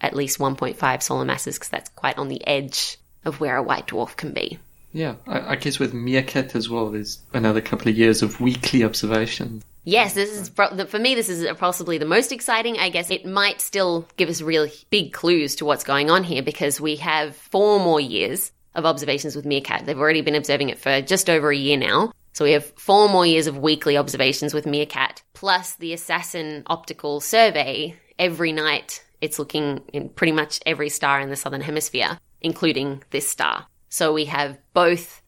[0.00, 3.88] at least 1.5 solar masses because that's quite on the edge of where a white
[3.88, 4.58] dwarf can be.
[4.92, 8.84] Yeah, I, I guess with Meerkat as well, there's another couple of years of weekly
[8.84, 9.62] observation.
[9.84, 11.14] Yes, this is pro- for me.
[11.14, 12.78] This is possibly the most exciting.
[12.78, 16.42] I guess it might still give us real big clues to what's going on here
[16.42, 19.84] because we have four more years of observations with Meerkat.
[19.84, 22.12] They've already been observing it for just over a year now.
[22.32, 27.20] So we have four more years of weekly observations with Meerkat, plus the ASAS-SN optical
[27.20, 27.94] survey.
[28.18, 33.28] Every night, it's looking in pretty much every star in the southern hemisphere, including this
[33.28, 33.66] star.
[33.88, 35.22] So we have both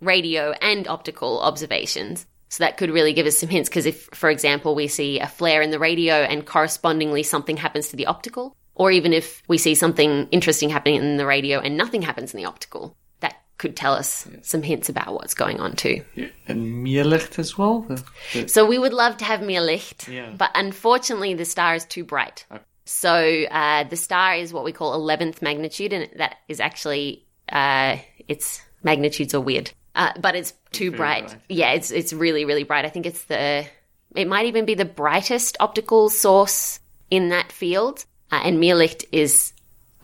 [0.00, 2.26] radio and optical observations.
[2.48, 5.26] So that could really give us some hints because if, for example, we see a
[5.26, 9.58] flare in the radio and correspondingly something happens to the optical, or even if we
[9.58, 13.74] see something interesting happening in the radio and nothing happens in the optical, that could
[13.74, 16.04] tell us some hints about what's going on too.
[16.46, 17.80] And Meerlicht as well.
[17.80, 20.30] The, the- So we would love to have Meerlicht, Yeah.
[20.36, 22.46] but unfortunately the star is too bright.
[22.86, 27.96] So uh, the star is what we call 11th magnitude, and that is actually uh,
[28.28, 31.26] its magnitudes are weird, uh, but it's too very bright.
[31.26, 31.40] bright.
[31.48, 32.84] Yeah, it's it's really really bright.
[32.84, 33.66] I think it's the
[34.14, 36.78] it might even be the brightest optical source
[37.10, 39.52] in that field, uh, and Meerlicht is,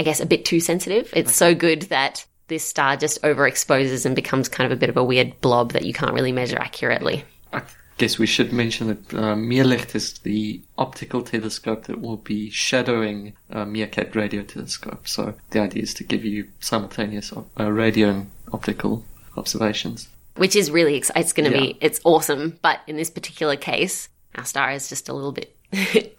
[0.01, 1.13] I guess, a bit too sensitive.
[1.15, 4.97] It's so good that this star just overexposes and becomes kind of a bit of
[4.97, 7.25] a weird blob that you can't really measure accurately.
[7.53, 7.63] I
[7.99, 13.35] guess we should mention that uh, Meerlicht is the optical telescope that will be shadowing
[13.51, 15.07] uh, Meerkat radio telescope.
[15.07, 19.05] So the idea is to give you simultaneous op- uh, radio and optical
[19.37, 20.09] observations.
[20.37, 21.23] which is really exciting.
[21.23, 21.73] It's going to Yeah.
[21.73, 22.59] be it's awesome.
[22.63, 25.55] But in this particular case, our star is just a little bit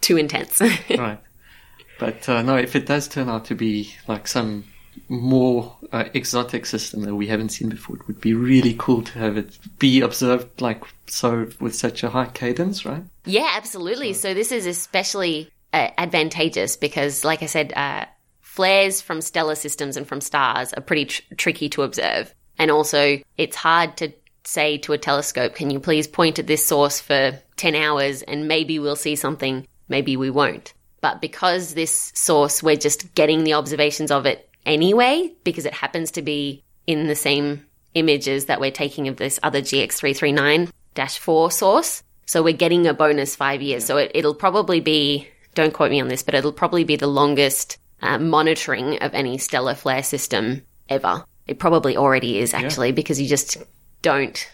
[0.00, 0.60] too intense.
[0.90, 1.18] right.
[1.98, 4.64] But uh, no, if it does turn out to be like some
[5.08, 9.18] more uh, exotic system that we haven't seen before, it would be really cool to
[9.18, 13.02] have it be observed like so with such a high cadence, right?
[13.24, 14.12] yeah, absolutely.
[14.12, 18.06] So this is especially uh, advantageous because, like I said, uh,
[18.40, 23.18] flares from stellar systems and from stars are pretty tr- tricky to observe, and also
[23.36, 24.12] it's hard to
[24.44, 28.48] say to a telescope, "Can you please point at this source for ten hours, and
[28.48, 33.54] maybe we'll see something, maybe we won't." But because this source, we're just getting the
[33.54, 38.70] observations of it anyway, because it happens to be in the same images that we're
[38.70, 40.70] taking of this other GX339
[41.18, 42.02] 4 source.
[42.26, 43.84] So we're getting a bonus five years.
[43.84, 47.06] So it, it'll probably be, don't quote me on this, but it'll probably be the
[47.06, 51.24] longest uh, monitoring of any stellar flare system ever.
[51.46, 53.58] It probably already is actually because you just
[54.02, 54.48] don't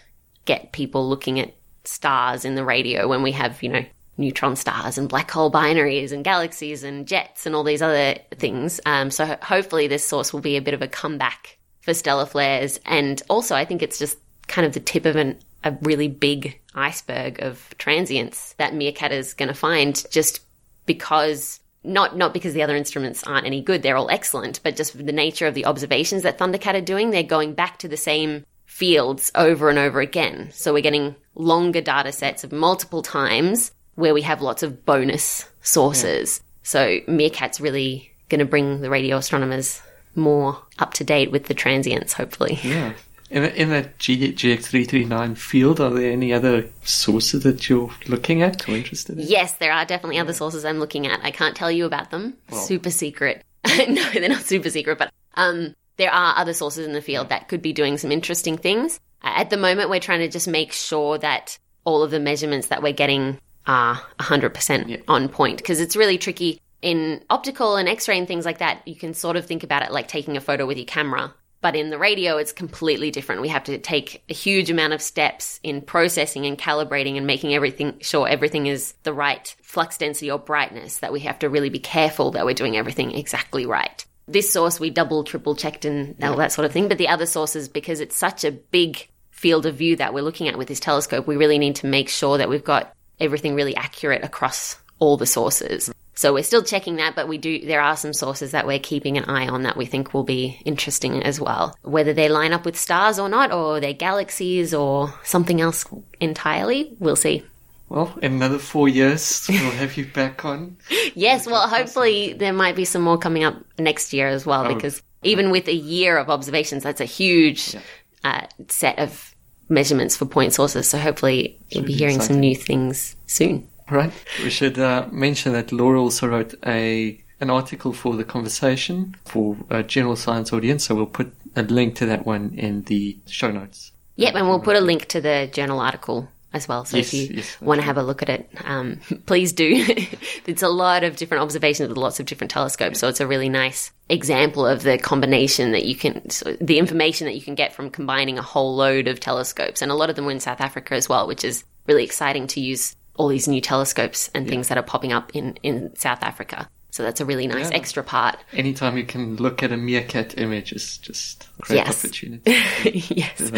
[0.45, 3.85] get people looking at stars in the radio when we have, you know,
[4.21, 8.79] neutron stars and black hole binaries and galaxies and jets and all these other things.
[8.85, 12.25] Um, so ho- hopefully this source will be a bit of a comeback for stellar
[12.25, 12.79] flares.
[12.85, 16.59] And also, I think it's just kind of the tip of an, a really big
[16.75, 20.41] iceberg of transients that Meerkat is going to find just
[20.85, 24.93] because not not because the other instruments aren't any good they're all excellent but just
[24.97, 28.45] the nature of the observations that ThunderKAT are doing they're going back to the same
[28.65, 34.13] fields over and over again so we're getting longer data sets of multiple times where
[34.13, 39.81] we have lots of bonus sources so MeerKAT's really going to bring the radio astronomers
[40.15, 42.93] more up to date with the transients hopefully Yeah.
[43.29, 48.41] In, the in that G- GX339 field, are there any other sources that you're looking
[48.41, 49.25] at or interested in?
[49.25, 51.21] Yes, there are definitely other sources I'm looking at.
[51.23, 52.33] I can't tell you about them.
[52.51, 53.41] Well- super secret.
[53.65, 57.47] no, they're not super secret, but um, there are other sources in the field that
[57.47, 58.99] could be doing some interesting things.
[59.23, 62.83] At the moment, we're trying to just make sure that all of the measurements that
[62.83, 68.27] we're getting are 100% on point because it's really tricky in optical and x-ray and
[68.27, 68.87] things like that.
[68.87, 71.33] You can sort of think about it like taking a photo with your camera.
[71.61, 73.43] But in the radio, it's completely different.
[73.43, 77.53] We have to take a huge amount of steps in processing and calibrating and making
[77.53, 81.69] everything sure everything is the right flux density or brightness, that we have to really
[81.69, 84.03] be careful that we're doing everything exactly right.
[84.27, 86.87] This source we double, triple checked and all that sort of thing.
[86.87, 90.47] But the other sources, because it's such a big field of view that we're looking
[90.47, 93.75] at with this telescope, we really need to make sure that we've got everything really
[93.75, 95.91] accurate across all the sources.
[96.13, 99.17] So we're still checking that, but we do, there are some sources that we're keeping
[99.17, 101.75] an eye on that we think will be interesting as well.
[101.83, 105.85] Whether they line up with stars or not, or they're galaxies or something else
[106.19, 107.43] entirely, we'll see.
[107.89, 110.77] Well, in another four years, we'll have you back on.
[111.13, 114.73] Yes, well, hopefully there might be some more coming up next year as well, Oh.
[114.73, 117.75] because even with a year of observations, that's a huge
[118.23, 119.30] uh, set of
[119.71, 120.87] measurements for point sources.
[120.87, 123.67] So hopefully you'll be be hearing some new things soon.
[123.89, 124.11] Right.
[124.43, 129.57] We should uh, mention that Laura also wrote a an article for the conversation for
[129.69, 130.85] a general science audience.
[130.85, 133.91] So we'll put a link to that one in the show notes.
[134.17, 136.85] Yep, and we'll put a link to the journal article as well.
[136.85, 139.71] So Yes, if you yes, want to have a look at it, um, please do.
[140.45, 142.99] it's a lot of different observations with lots of different telescopes.
[142.99, 147.25] So it's a really nice example of the combination that you can, so the information
[147.25, 149.81] that you can get from combining a whole load of telescopes.
[149.81, 152.47] And a lot of them were in South Africa as well, which is really exciting
[152.47, 156.23] to use all these new telescopes and things that are popping up in, in South
[156.23, 156.69] Africa.
[156.91, 157.77] So that's a really nice Yeah.
[157.77, 158.37] extra part.
[158.53, 162.03] Anytime you can look at a MeerKAT image is just a great Yes.
[162.03, 162.51] opportunity.
[163.15, 163.51] yes.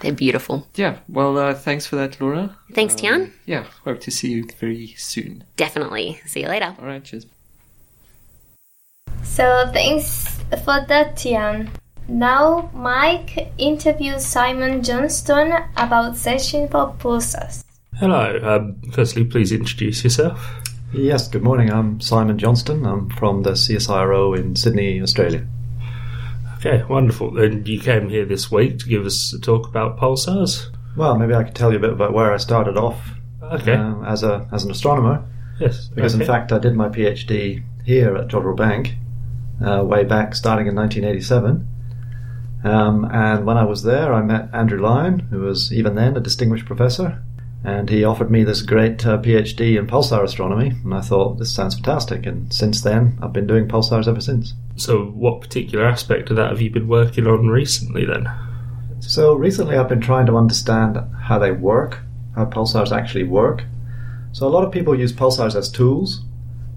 [0.00, 0.66] They're beautiful.
[0.74, 0.98] Yeah.
[1.08, 2.56] Well, uh, thanks for that, Laura.
[2.74, 3.32] Thanks, Um, Tian.
[3.46, 3.64] Yeah.
[3.84, 5.44] Hope to see you very soon.
[5.56, 6.20] Definitely.
[6.26, 6.74] See you later.
[6.78, 7.02] All right.
[7.02, 7.26] Cheers.
[9.36, 10.26] So thanks
[10.64, 11.68] for that, Tian.
[12.08, 17.62] Now Mike interviews Simon Johnston about searching for pulsars.
[17.96, 18.40] Hello.
[18.42, 20.62] Um, firstly, please introduce yourself.
[20.94, 21.70] Yes, good morning.
[21.70, 22.86] I'm Simon Johnston.
[22.86, 25.46] I'm from the CSIRO in Sydney, Australia.
[26.56, 27.36] Okay, wonderful.
[27.38, 30.74] And you came here this week to give us a talk about pulsars.
[30.96, 33.10] Well, maybe I could tell you a bit about where I started off
[33.42, 33.74] Okay.
[33.74, 35.28] uh, as a as an astronomer.
[35.60, 35.88] Yes.
[35.88, 38.94] Because in fact, I did my PhD here at Jodrell Bank
[39.64, 41.68] uh, way back, starting in 1987.
[42.64, 46.20] Um, and when I was there, I met Andrew Lyne, who was even then a
[46.20, 47.22] distinguished professor,
[47.64, 50.72] and he offered me this great uh, PhD in pulsar astronomy.
[50.84, 52.26] And I thought this sounds fantastic.
[52.26, 54.54] And since then, I've been doing pulsars ever since.
[54.76, 58.28] So, what particular aspect of that have you been working on recently then?
[59.00, 62.00] So recently, I've been trying to understand how they work,
[62.34, 63.64] how pulsars actually work.
[64.32, 66.22] So a lot of people use pulsars as tools.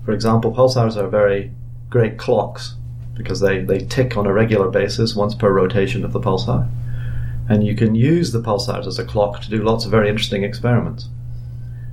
[0.06, 1.52] For example, pulsars are very
[1.90, 2.76] great clocks
[3.16, 6.70] because they, they tick on a regular basis once per rotation of the pulsar.
[7.50, 10.44] And you can use the pulsars as a clock to do lots of very interesting
[10.44, 11.10] experiments.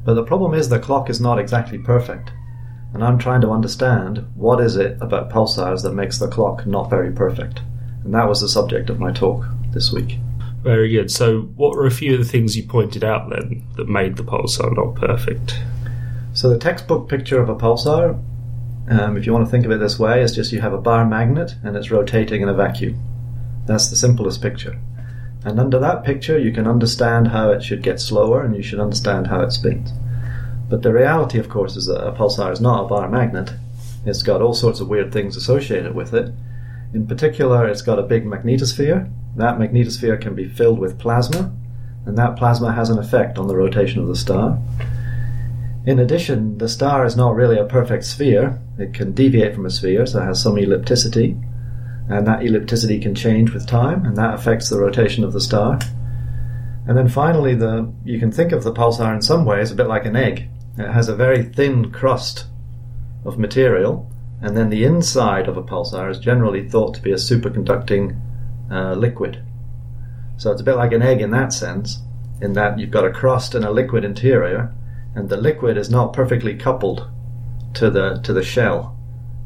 [0.05, 2.31] But the problem is the clock is not exactly perfect.
[2.95, 6.89] And I'm trying to understand what is it about pulsars that makes the clock not
[6.89, 7.61] very perfect.
[8.05, 10.19] And that was the subject of my talk this week.
[10.63, 11.11] Very good.
[11.11, 14.25] So, what were a few of the things you pointed out then that made the
[14.25, 15.59] pulsar not perfect?
[16.35, 18.23] So the textbook picture of a pulsar,
[18.89, 20.78] um, if you want to think of it this way, it's just you have a
[20.78, 23.01] bar magnet and it's rotating in a vacuum.
[23.66, 24.78] That's the simplest picture.
[25.45, 28.80] And under that picture, you can understand how it should get slower and you should
[28.80, 29.93] understand how it spins.
[30.68, 33.53] But the reality, of course, is that a pulsar is not a bar magnet.
[34.05, 36.32] It's got all sorts of weird things associated with it.
[36.93, 39.11] In particular, it's got a big magnetosphere.
[39.37, 41.53] That magnetosphere can be filled with plasma,
[42.07, 44.59] and that plasma has an effect on the rotation of the star.
[45.87, 48.61] In addition, the star is not really a perfect sphere.
[48.76, 51.41] It can deviate from a sphere, so it has some ellipticity.
[52.09, 55.78] and that ellipticity can change with time, and that affects the rotation of the star.
[56.87, 59.89] And then finally, the you can think of the pulsar in some ways a bit
[59.89, 60.49] like an egg.
[60.78, 62.47] It has a very thin crust
[63.24, 64.09] of material,
[64.41, 68.20] and then the inside of a pulsar is generally thought to be a superconducting
[68.70, 69.43] uh, liquid.
[70.37, 72.03] So it's a bit like an egg in that sense,
[72.41, 74.72] in that you've got a crust and a liquid interior,
[75.17, 77.09] and the liquid is not perfectly coupled
[77.75, 78.97] to the to the shell,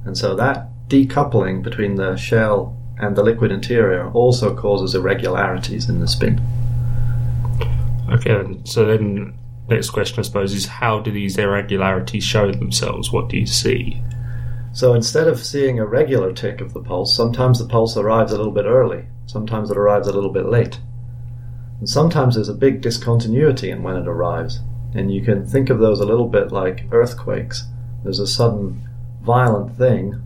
[0.04, 6.00] and so that decoupling between the shell and the liquid interior also causes irregularities in
[6.00, 6.40] the spin.
[8.10, 13.12] Okay, so then next question, I suppose, is how do these irregularities show themselves?
[13.12, 14.02] What do you see?
[14.72, 18.36] So instead of seeing a regular tick of the pulse, sometimes the pulse arrives a
[18.36, 20.80] little bit early, sometimes it arrives a little bit late.
[21.78, 24.60] And sometimes there's a big discontinuity in when it arrives.
[24.94, 27.64] And you can think of those a little bit like earthquakes.
[28.02, 28.88] There's a sudden
[29.22, 30.22] violent thing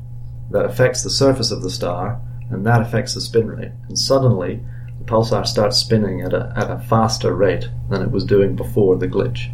[0.50, 3.72] that affects the surface of the star, and that affects the spin rate.
[3.88, 4.60] And suddenly,
[4.98, 8.96] the pulsar starts spinning at a, at a faster rate than it was doing before
[8.96, 9.52] the glitch.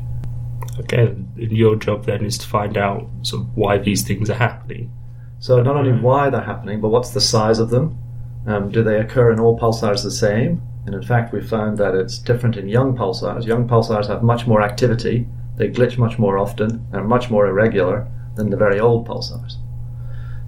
[0.80, 4.34] Okay, and your job then is to find out sort of why these things are
[4.34, 4.92] happening.
[5.38, 7.98] So not only why they're happening, but what's the size of them?
[8.46, 10.62] Um, do they occur in all pulsars the same?
[10.91, 13.47] And in fact, we found that it's different in young pulsars.
[13.47, 15.24] Young pulsars have much more activity,
[15.57, 19.55] they glitch much more often, and are much more irregular than the very old pulsars.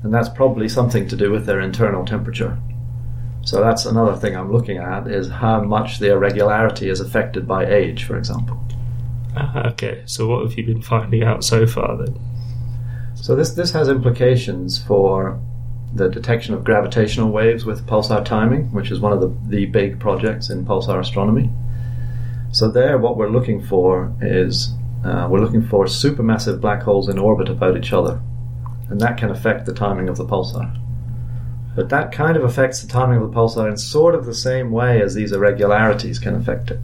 [0.02, 2.58] And that's probably something to do with their internal temperature.
[3.42, 7.64] So that's another thing I'm looking at is how much the irregularity is affected by
[7.64, 8.60] age, for example.
[9.36, 12.18] Ah, okay, so what have you been finding out so far then?
[13.14, 15.40] So this this has implications for
[15.94, 20.00] the detection of gravitational waves with pulsar timing, which is one of the, the big
[20.00, 21.50] projects in pulsar astronomy.
[22.50, 24.74] So there, what we're looking for is
[25.04, 28.20] uh, we're looking for supermassive black holes in orbit about each other,
[28.88, 30.78] and that can affect the timing of the pulsar.
[31.74, 34.70] But that kind of affects the timing of the pulsar in sort of the same
[34.70, 36.80] way as these irregularities can affect it.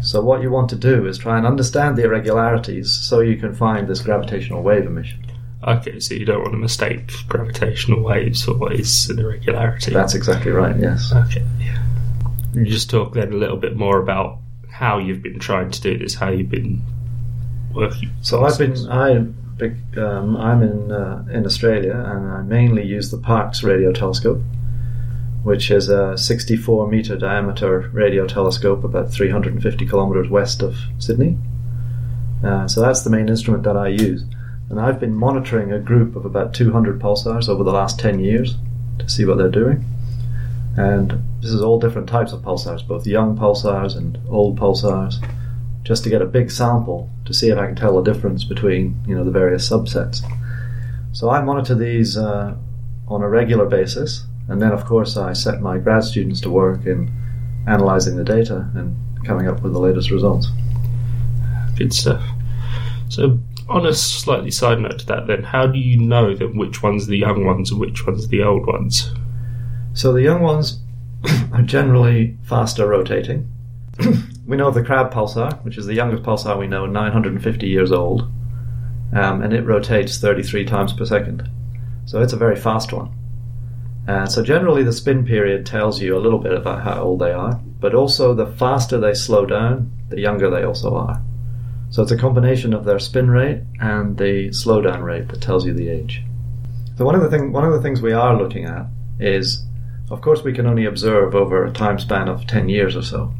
[0.00, 3.54] So what you want to do is try and understand the irregularities so you can
[3.54, 5.25] find this gravitational wave emission.
[5.66, 9.92] Okay, so you don't want to mistake gravitational waves for what is an irregularity.
[9.92, 11.12] That's exactly right, yes.
[11.12, 11.82] Okay, yeah.
[12.54, 14.38] You just talk then a little bit more about
[14.70, 16.82] how you've been trying to do this, how you've been
[17.74, 18.10] working.
[18.22, 19.16] So I've been I
[19.96, 24.40] um, I'm in uh, in Australia and I mainly use the Parkes radio telescope,
[25.42, 31.38] which is a 64 meter diameter radio telescope about 350 kilometers west of Sydney.
[32.44, 34.24] Uh, so that's the main instrument that I use.
[34.68, 38.56] And I've been monitoring a group of about 200 pulsars over the last 10 years
[38.98, 39.84] to see what they're doing.
[40.76, 45.24] And this is all different types of pulsars, both young pulsars and old pulsars,
[45.84, 49.00] just to get a big sample to see if I can tell the difference between
[49.06, 50.20] you know the various subsets.
[51.12, 52.56] So I monitor these uh,
[53.08, 56.84] on a regular basis, and then of course I set my grad students to work
[56.84, 57.10] in
[57.66, 60.48] analyzing the data and coming up with the latest results.
[61.76, 62.22] Good stuff.
[63.08, 63.38] So
[63.68, 67.04] on a slightly side note to that, then, how do you know that which one's
[67.04, 69.12] are the young ones and which one's are the old ones?
[69.92, 70.80] So the young ones
[71.52, 73.50] are generally faster rotating.
[74.46, 78.22] we know the Crab pulsar, which is the youngest pulsar we know, 950 years old,
[79.12, 81.48] um, and it rotates 33 times per second.
[82.04, 83.12] So it's a very fast one.
[84.06, 87.32] Uh, so generally, the spin period tells you a little bit about how old they
[87.32, 91.20] are, but also the faster they slow down, the younger they also are.
[91.90, 95.72] So it's a combination of their spin rate and the slowdown rate that tells you
[95.72, 96.22] the age.
[96.96, 98.86] So one of the thing, one of the things we are looking at
[99.18, 99.64] is,
[100.10, 103.32] of course, we can only observe over a time span of ten years or so.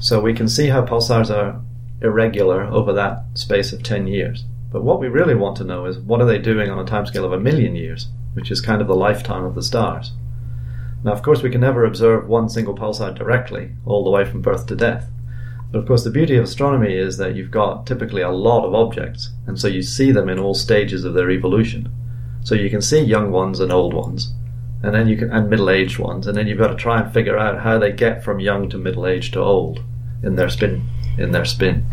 [0.00, 1.60] So we can see how pulsars are
[2.00, 4.44] irregular over that space of ten years.
[4.70, 7.24] But what we really want to know is what are they doing on a timescale
[7.24, 10.12] of a million years, which is kind of the lifetime of the stars.
[11.02, 14.42] Now, of course, we can never observe one single pulsar directly, all the way from
[14.42, 15.08] birth to death.
[15.70, 18.74] But of course, the beauty of astronomy is that you've got typically a lot of
[18.74, 21.92] objects, and so you see them in all stages of their evolution.
[22.42, 24.32] So you can see young ones and old ones,
[24.82, 27.36] and then you can and middle-aged ones, and then you've got to try and figure
[27.36, 29.82] out how they get from young to middle-aged to old
[30.22, 30.88] in their spin.
[31.18, 31.84] In their spin.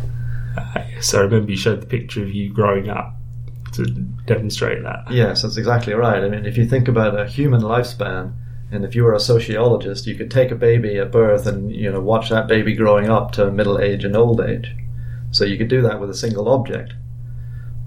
[0.58, 3.16] Uh, so I remember you showed the picture of you growing up
[3.74, 3.84] to
[4.26, 5.12] demonstrate that.
[5.12, 6.24] Yes, that's exactly right.
[6.24, 8.34] I mean, if you think about a human lifespan,
[8.76, 11.92] and if you were a sociologist, you could take a baby at birth and you
[11.92, 14.72] know watch that baby growing up to middle age and old age.
[15.32, 16.94] So you could do that with a single object.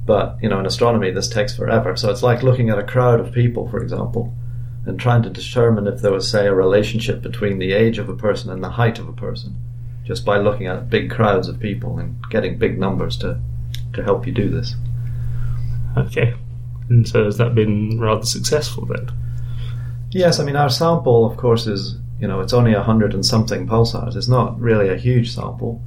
[0.05, 1.97] But you know, in astronomy, this takes forever.
[1.97, 4.35] So it's like looking at a crowd of people, for example,
[4.87, 8.17] and trying to determine if there was, say, a relationship between the age of a
[8.17, 9.57] person and the height of a person,
[10.05, 13.41] just by looking at big crowds of people and getting big numbers to
[13.93, 14.75] to help you do this.
[15.97, 16.35] Okay,
[16.89, 19.11] and so has that been rather successful then?
[20.11, 23.25] Yes, I mean our sample, of course, is you know it's only a hundred and
[23.25, 24.17] something pulsars.
[24.17, 25.83] It's not really a huge sample,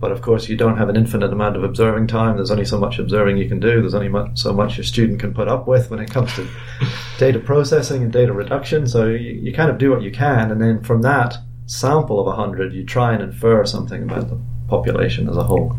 [0.00, 2.36] but of course you don't have an infinite amount of observing time.
[2.36, 3.80] There's only so much observing you can do.
[3.80, 6.48] There's only mu- so much your student can put up with when it comes to
[7.18, 8.86] data processing and data reduction.
[8.86, 12.26] So you, you kind of do what you can, and then from that sample of
[12.26, 15.76] a hundred, you try and infer something about the population as a whole.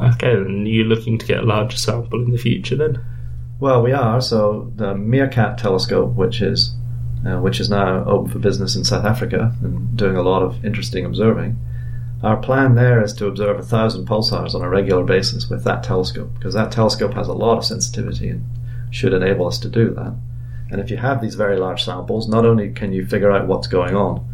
[0.00, 3.04] Okay, then you're looking to get a larger sample in the future then?
[3.60, 4.20] Well, we are.
[4.20, 6.74] So the MeerKAT telescope, which is
[7.26, 10.64] uh, which is now open for business in South Africa and doing a lot of
[10.64, 11.58] interesting observing.
[12.22, 15.82] Our plan there is to observe a thousand pulsars on a regular basis with that
[15.82, 18.44] telescope because that telescope has a lot of sensitivity and
[18.90, 20.14] should enable us to do that.
[20.70, 23.68] And if you have these very large samples, not only can you figure out what's
[23.68, 24.24] going on,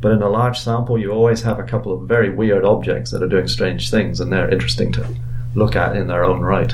[0.00, 3.22] but in a large sample, you always have a couple of very weird objects that
[3.22, 5.06] are doing strange things, and they're interesting to
[5.54, 6.72] look at in their own right.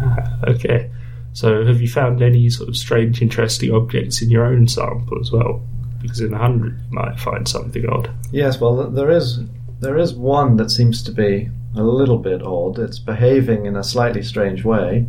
[0.48, 0.90] Okay.
[1.32, 5.30] So have you found any sort of strange, interesting objects in your own sample as
[5.30, 5.62] well?
[6.02, 8.10] Because in a hundred you might find something odd.
[8.32, 9.40] Yes, well, there is
[9.80, 12.78] there is one that seems to be a little bit odd.
[12.78, 15.06] It's behaving in a slightly strange way,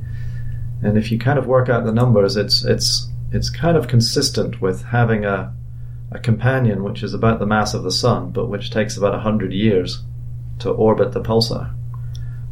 [0.84, 4.62] and if you kind of work out the numbers, it's it's it's kind of consistent
[4.62, 5.54] with having a
[6.12, 9.54] a companion which is about the mass of the sun, but which takes about hundred
[9.54, 10.04] years
[10.60, 11.74] to orbit the pulsar.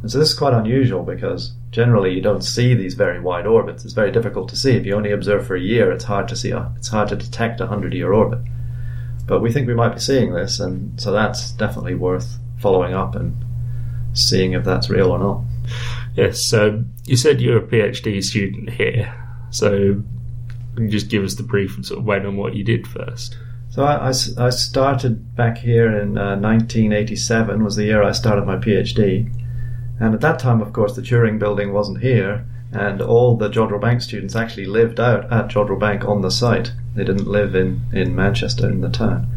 [0.01, 3.83] And so this is quite unusual because generally you don't see these very wide orbits.
[3.83, 4.71] It's very difficult to see.
[4.71, 6.51] If you only observe for a year, it's hard to see.
[6.51, 8.39] A, it's hard to detect a hundred-year orbit.
[9.27, 13.15] But we think we might be seeing this, and so that's definitely worth following up
[13.15, 13.35] and
[14.13, 15.41] seeing if that's real or not.
[16.15, 19.13] Yes, so you said you're a PhD student here.
[19.51, 20.01] So
[20.75, 22.87] can you just give us the brief of sort of when and what you did
[22.87, 23.37] first?
[23.69, 29.31] So I started back here in uh, 1987 was the year I started my PhD.
[29.99, 33.81] And at that time, of course, the Turing building wasn't here, and all the Jodrell
[33.81, 36.71] Bank students actually lived out at Jodrell Bank on the site.
[36.95, 39.27] They didn't live in, in Manchester in the town.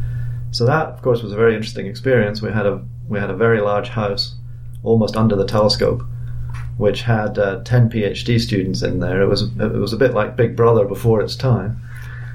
[0.51, 2.43] So that, of course, was a very interesting experience.
[2.43, 4.37] We had a we had a very large house,
[4.83, 6.03] almost under the telescope,
[6.77, 9.23] which had uh, ten PhD students in there.
[9.23, 11.81] It was it was a bit like Big Brother before its time.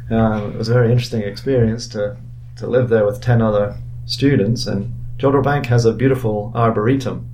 [0.10, 2.18] Um, it was a very interesting experience to
[2.58, 4.66] to live there with ten other students.
[4.66, 7.30] And Jodrell Bank has a beautiful arboretum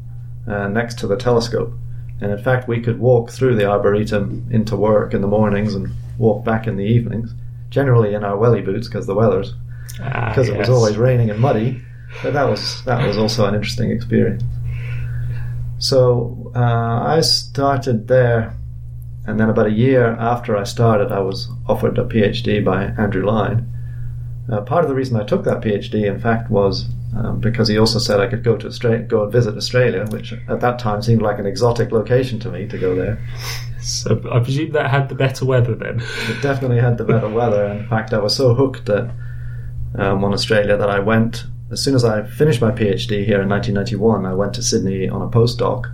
[0.47, 1.73] uh, next to the telescope.
[2.21, 5.91] And in fact, we could walk through the arboretum into work in the mornings and
[6.17, 7.33] walk back in the evenings,
[7.69, 9.53] generally in our welly boots because the weather's
[10.01, 11.81] Ah, because it was always raining and muddy.
[12.21, 14.43] But that was that was also an interesting experience.
[15.79, 18.55] So uh, I started there,
[19.25, 23.25] and then about a year after I started, I was offered a PhD by Andrew
[23.25, 23.67] Lyne.
[24.51, 27.77] Uh, part of the reason I took that PhD, in fact, was um, because he
[27.77, 31.01] also said I could go to Australia, go and visit Australia, which at that time
[31.01, 33.23] seemed like an exotic location to me to go there.
[33.81, 36.01] So I presume that had the better weather then.
[36.29, 37.65] It definitely had the better weather.
[37.65, 39.13] In fact, I was so hooked that
[39.95, 43.49] um, on Australia that I went as soon as I finished my PhD here in
[43.49, 44.25] 1991.
[44.25, 45.93] I went to Sydney on a postdoc,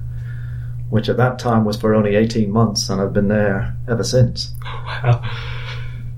[0.89, 4.53] which at that time was for only 18 months, and I've been there ever since.
[4.63, 5.24] Wow.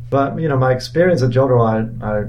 [0.09, 2.23] But you know, my experience at Jodrell, I, I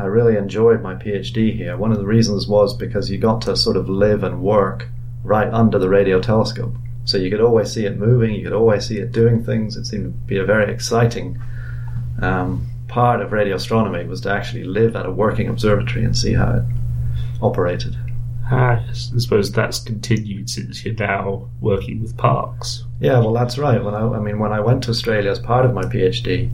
[0.00, 1.76] I really enjoyed my PhD here.
[1.76, 4.88] One of the reasons was because you got to sort of live and work
[5.22, 6.74] right under the radio telescope.
[7.04, 9.76] So you could always see it moving, you could always see it doing things.
[9.76, 11.40] It seemed to be a very exciting
[12.20, 16.34] um, part of radio astronomy was to actually live at a working observatory and see
[16.34, 16.64] how it
[17.42, 17.96] operated.
[18.50, 19.12] Ah, yes.
[19.14, 22.84] I suppose that's continued since you're now working with Parkes.
[22.98, 23.82] Yeah, well, that's right.
[23.82, 26.52] When I, I mean, when I went to Australia as part of my PhD,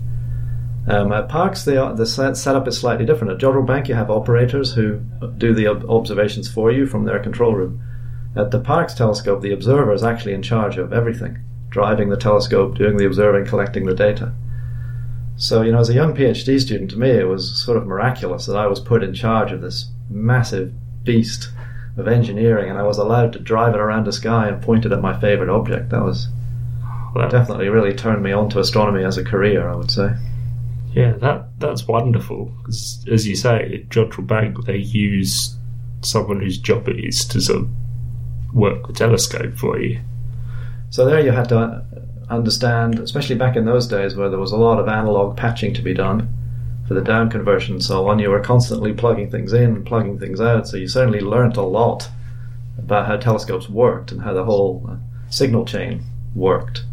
[0.89, 3.33] um, at Parkes, the the setup is slightly different.
[3.33, 5.01] At Jodrell Bank, you have operators who
[5.37, 7.83] do the ob- observations for you from their control room.
[8.37, 11.39] At the Parkes telescope, the observer is actually in charge of everything,
[11.71, 14.33] driving the telescope, doing the observing, collecting the data.
[15.37, 18.47] So, you know, as a young PhD student, to me, it was sort of miraculous
[18.47, 20.73] that I was put in charge of this massive
[21.03, 21.51] beast
[21.97, 24.93] of engineering, and I was allowed to drive it around the sky and point it
[24.93, 25.91] at my favorite object.
[25.91, 26.29] That was
[27.15, 30.15] Well, definitely really turned me on to astronomy as a career, I would say.
[30.97, 32.51] Yeah, that that's wonderful.
[32.67, 35.55] as you say, at Jodrell Bank, they use
[36.01, 37.69] someone whose job it is to sort of
[38.55, 40.01] work the telescope for you.
[40.89, 41.85] So there you had to
[42.31, 45.83] understand, especially back in those days where there was a lot of analog patching to
[45.83, 46.33] be done
[46.89, 48.19] for the down conversion and so on.
[48.19, 51.63] You were constantly plugging things in and plugging things out, so you certainly learnt a
[51.63, 52.09] lot
[52.79, 54.97] about how telescopes worked and how the whole uh,
[55.29, 56.87] signal chain worked,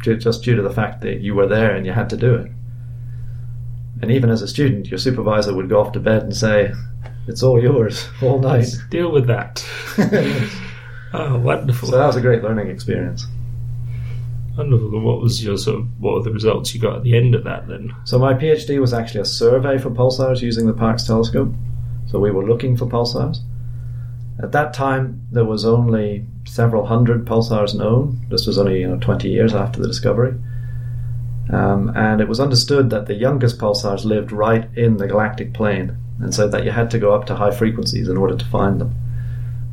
[0.00, 2.50] just due to the fact that you were there and you had to do it.
[4.04, 6.74] And even as a student, your supervisor would go off to bed and say,
[7.26, 9.64] "It's all yours all night." Deal with that.
[11.14, 11.88] oh, wonderful.
[11.88, 13.26] So that was a great learning experience.
[14.58, 15.00] Wonderful.
[15.00, 17.44] What was your sort of what were the results you got at the end of
[17.44, 17.94] that then?
[18.04, 21.54] So my PhD was actually a survey for pulsars using the Parkes telescope.
[22.04, 23.38] So we were looking for pulsars.
[24.42, 28.26] At that time, there was only several hundred pulsars known.
[28.28, 30.34] This was only you know 20 years after the discovery.
[31.50, 35.96] Um, and it was understood that the youngest pulsars lived right in the galactic plane,
[36.20, 38.80] and so that you had to go up to high frequencies in order to find
[38.80, 38.94] them.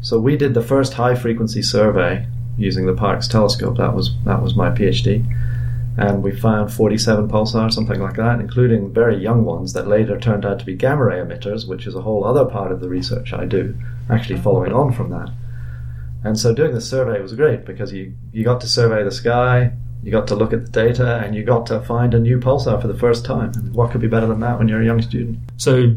[0.01, 3.77] So we did the first high frequency survey using the Parkes telescope.
[3.77, 5.25] That was that was my PhD,
[5.97, 10.45] and we found 47 pulsars, something like that, including very young ones that later turned
[10.45, 13.31] out to be gamma ray emitters, which is a whole other part of the research
[13.31, 13.75] I do,
[14.09, 15.29] actually following on from that.
[16.23, 19.73] And so doing the survey was great because you you got to survey the sky,
[20.03, 22.81] you got to look at the data, and you got to find a new pulsar
[22.81, 23.51] for the first time.
[23.55, 25.39] And what could be better than that when you're a young student?
[25.57, 25.95] So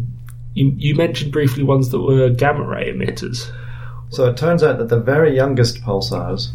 [0.55, 3.51] you, you mentioned briefly ones that were gamma ray emitters.
[4.11, 6.51] So it turns out that the very youngest pulsars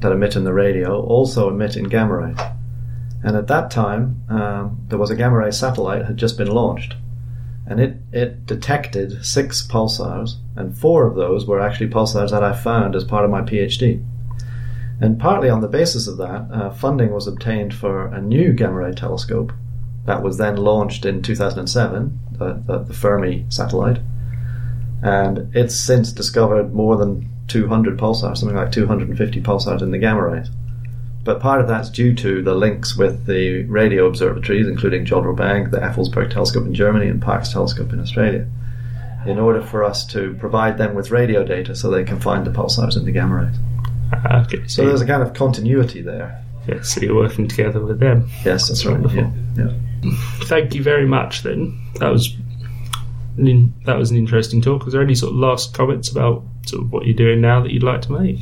[0.00, 2.38] that emit in the radio also emit in gamma rays.
[3.22, 6.94] And at that time, um, there was a gamma ray satellite had just been launched,
[7.66, 12.52] and it it detected six pulsars, and four of those were actually pulsars that I
[12.52, 14.04] found as part of my PhD.
[15.00, 18.74] And partly on the basis of that, uh, funding was obtained for a new gamma
[18.74, 19.52] ray telescope
[20.06, 24.00] that was then launched in 2007, the, the, the Fermi satellite.
[25.02, 30.22] And it's since discovered more than 200 pulsars, something like 250 pulsars in the gamma
[30.22, 30.48] rays.
[31.24, 35.70] But part of that's due to the links with the radio observatories, including Jodrell Bank,
[35.70, 38.46] the Effelsberg telescope in Germany, and Parkes telescope in Australia,
[39.26, 42.50] in order for us to provide them with radio data so they can find the
[42.50, 43.56] pulsars in the gamma rays.
[44.24, 46.42] Ah, okay, So there's a kind of continuity there.
[46.68, 48.28] Yeah, so you're working together with them.
[48.44, 48.92] Yes, that's right.
[48.98, 49.30] Wonderful.
[49.56, 49.70] Yeah,
[50.02, 50.10] yeah.
[50.44, 51.42] Thank you very much.
[51.42, 52.34] Then that was
[53.36, 54.84] an that was an interesting talk.
[54.84, 57.70] Was there any sort of last comments about sort of what you're doing now that
[57.72, 58.38] you'd like to make?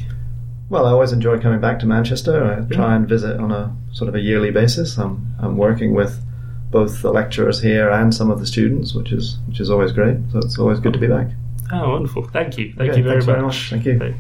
[0.69, 2.45] Well, I always enjoy coming back to Manchester.
[2.69, 4.97] I try and visit on a sort of a yearly basis.
[4.99, 6.25] I'm, I'm working with
[6.71, 10.17] both the lecturers here and some of the students, which is which is always great.
[10.33, 11.27] So it's always good to be back.
[11.73, 12.27] Oh, wonderful!
[12.29, 13.25] Thank you, thank Okay, you very much.
[13.27, 13.71] very much.
[13.71, 13.99] Thank you.
[13.99, 14.17] Thank,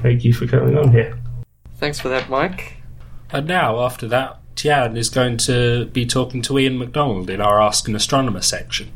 [0.00, 1.18] thank you for coming on here.
[1.76, 2.76] Thanks for that, Mike.
[3.30, 7.60] And now, after that, Tian is going to be talking to Iain McDonald in our
[7.60, 8.90] Ask an Astronomer section.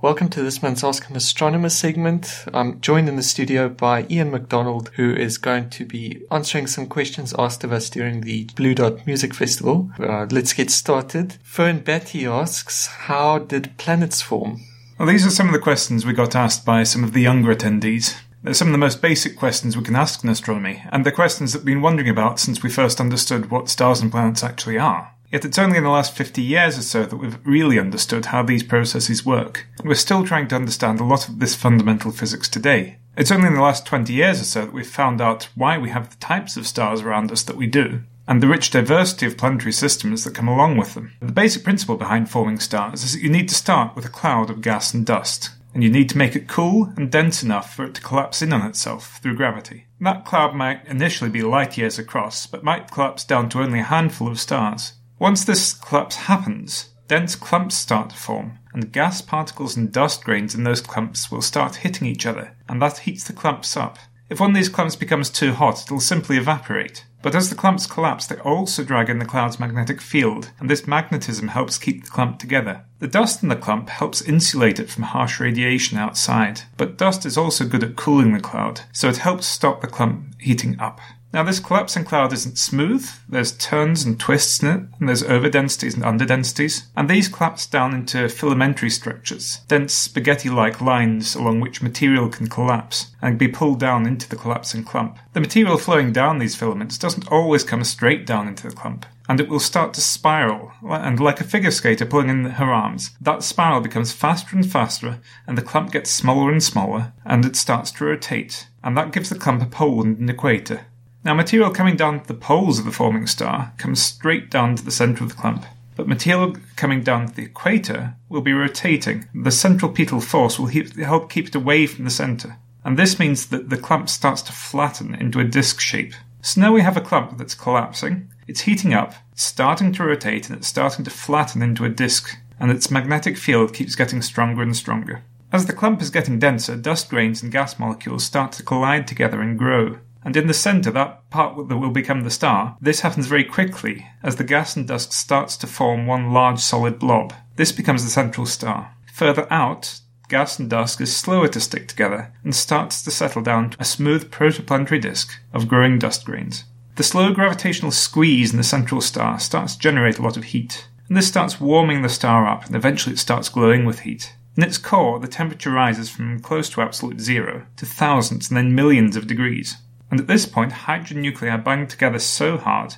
[0.00, 2.44] Welcome to this month's Ask an Astronomer segment.
[2.54, 6.86] I'm joined in the studio by Iain McDonald, who is going to be answering some
[6.86, 9.90] questions asked of us during the Blue Dot Music Festival.
[9.98, 11.38] Uh, let's get started.
[11.42, 14.60] Fern Batty asks, How did planets form?
[14.98, 17.52] Well, these are some of the questions we got asked by some of the younger
[17.52, 18.14] attendees.
[18.42, 21.52] They're some of the most basic questions we can ask in astronomy, and they're questions
[21.52, 25.12] that we've been wondering about since we first understood what stars and planets actually are.
[25.32, 28.42] Yet it's only in the last 50 years or so that we've really understood how
[28.42, 29.66] these processes work.
[29.84, 32.98] We're still trying to understand a lot of this fundamental physics today.
[33.16, 35.90] It's only in the last 20 years or so that we've found out why we
[35.90, 39.36] have the types of stars around us that we do, and the rich diversity of
[39.36, 41.12] planetary systems that come along with them.
[41.20, 44.48] The basic principle behind forming stars is that you need to start with a cloud
[44.48, 47.84] of gas and dust, and you need to make it cool and dense enough for
[47.84, 49.86] it to collapse in on itself through gravity.
[50.00, 53.84] That cloud might initially be light years across, but might collapse down to only a
[53.84, 54.94] handful of stars.
[55.20, 60.52] Once this collapse happens, dense clumps start to form, and gas particles and dust grains
[60.52, 64.00] in those clumps will start hitting each other, and that heats the clumps up.
[64.28, 67.04] If one of these clumps becomes too hot, it'll simply evaporate.
[67.20, 70.86] But as the clumps collapse, they also drag in the cloud's magnetic field, and this
[70.86, 72.84] magnetism helps keep the clump together.
[73.00, 77.36] The dust in the clump helps insulate it from harsh radiation outside, but dust is
[77.36, 81.00] also good at cooling the cloud, so it helps stop the clump heating up.
[81.38, 83.08] Now, this collapsing cloud isn't smooth.
[83.28, 86.88] There's turns and twists in it, and there's overdensities and underdensities.
[86.96, 92.48] And these collapse down into filamentary structures, dense spaghetti like lines along which material can
[92.48, 95.16] collapse and be pulled down into the collapsing clump.
[95.32, 99.06] The material flowing down these filaments doesn't always come straight down into the clump.
[99.28, 103.10] And it will start to spiral, and like a figure skater pulling in her arms,
[103.20, 107.54] that spiral becomes faster and faster, and the clump gets smaller and smaller, and it
[107.54, 110.86] starts to rotate, and that gives the clump a pole and an equator.
[111.24, 114.84] Now, material coming down to the poles of the forming star comes straight down to
[114.84, 115.66] the centre of the clump,
[115.96, 119.28] but material coming down to the equator will be rotating.
[119.34, 123.46] The centripetal force will he- help keep it away from the centre, and this means
[123.46, 126.14] that the clump starts to flatten into a disc shape.
[126.40, 130.56] So now we have a clump that's collapsing, it's heating up, starting to rotate, and
[130.56, 134.76] it's starting to flatten into a disc, and its magnetic field keeps getting stronger and
[134.76, 135.22] stronger.
[135.52, 139.40] As the clump is getting denser, dust grains and gas molecules start to collide together
[139.40, 139.98] and grow.
[140.28, 144.08] And in the centre, that part that will become the star, this happens very quickly
[144.22, 147.32] as the gas and dust starts to form one large solid blob.
[147.56, 148.94] This becomes the central star.
[149.14, 153.70] Further out, gas and dust is slower to stick together and starts to settle down
[153.70, 156.64] to a smooth protoplanetary disk of growing dust grains.
[156.96, 160.88] The slow gravitational squeeze in the central star starts to generate a lot of heat,
[161.08, 164.34] and this starts warming the star up, and eventually it starts glowing with heat.
[164.58, 168.74] In its core, the temperature rises from close to absolute zero to thousands and then
[168.74, 169.78] millions of degrees.
[170.10, 172.96] And at this point, hydrogen nuclei bang together so hard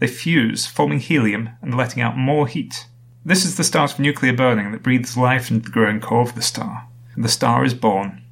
[0.00, 2.86] they fuse, forming helium and letting out more heat.
[3.24, 6.34] This is the start of nuclear burning that breathes life into the growing core of
[6.34, 8.22] the star, and the star is born.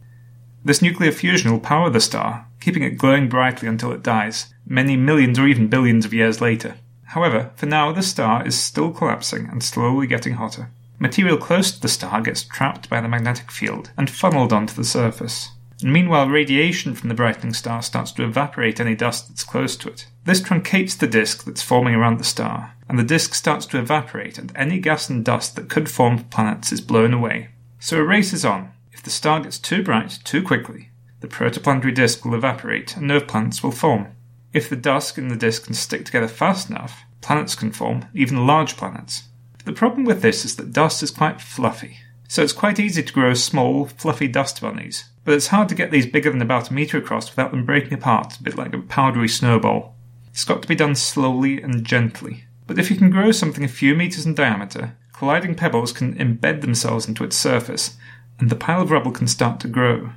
[0.64, 4.96] This nuclear fusion will power the star, keeping it glowing brightly until it dies, many
[4.96, 6.76] millions or even billions of years later.
[7.04, 10.70] However, for now, the star is still collapsing and slowly getting hotter.
[10.98, 14.84] Material close to the star gets trapped by the magnetic field and funneled onto the
[14.84, 15.50] surface.
[15.82, 19.88] And meanwhile, radiation from the brightening star starts to evaporate any dust that's close to
[19.88, 20.06] it.
[20.24, 24.38] This truncates the disk that's forming around the star, and the disk starts to evaporate,
[24.38, 27.50] and any gas and dust that could form planets is blown away.
[27.78, 28.72] So a race is on.
[28.92, 33.20] If the star gets too bright too quickly, the protoplanetary disk will evaporate and no
[33.20, 34.08] planets will form.
[34.52, 38.46] If the dust and the disk can stick together fast enough, planets can form, even
[38.46, 39.24] large planets.
[39.56, 41.98] But the problem with this is that dust is quite fluffy,
[42.28, 45.90] so it's quite easy to grow small, fluffy dust bunnies, but it's hard to get
[45.90, 48.78] these bigger than about a metre across without them breaking apart, a bit like a
[48.78, 49.96] powdery snowball.
[50.30, 52.44] It's got to be done slowly and gently.
[52.66, 56.60] But if you can grow something a few metres in diameter, colliding pebbles can embed
[56.60, 57.96] themselves into its surface,
[58.38, 60.10] and the pile of rubble can start to grow.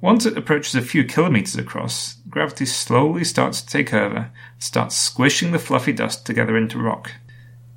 [0.00, 4.96] Once it approaches a few kilometres across, gravity slowly starts to take over and starts
[4.96, 7.12] squishing the fluffy dust together into rock.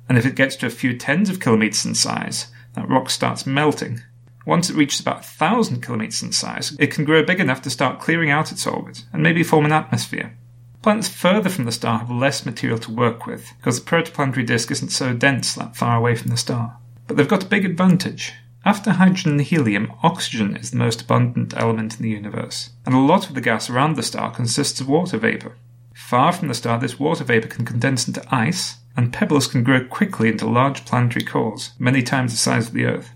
[0.08, 3.46] And if it gets to a few tens of kilometres in size, that rock starts
[3.46, 4.02] melting.
[4.44, 7.70] Once it reaches about a thousand kilometres in size, it can grow big enough to
[7.70, 10.36] start clearing out its orbit and maybe form an atmosphere.
[10.82, 14.70] Planets further from the star have less material to work with because the protoplanetary disk
[14.72, 16.76] isn't so dense that far away from the star.
[17.06, 18.32] But they've got a big advantage.
[18.64, 22.98] After hydrogen and helium, oxygen is the most abundant element in the universe, and a
[22.98, 25.56] lot of the gas around the star consists of water vapor.
[25.94, 29.84] Far from the star, this water vapor can condense into ice, and pebbles can grow
[29.84, 33.10] quickly into large planetary cores, many times the size of the Earth.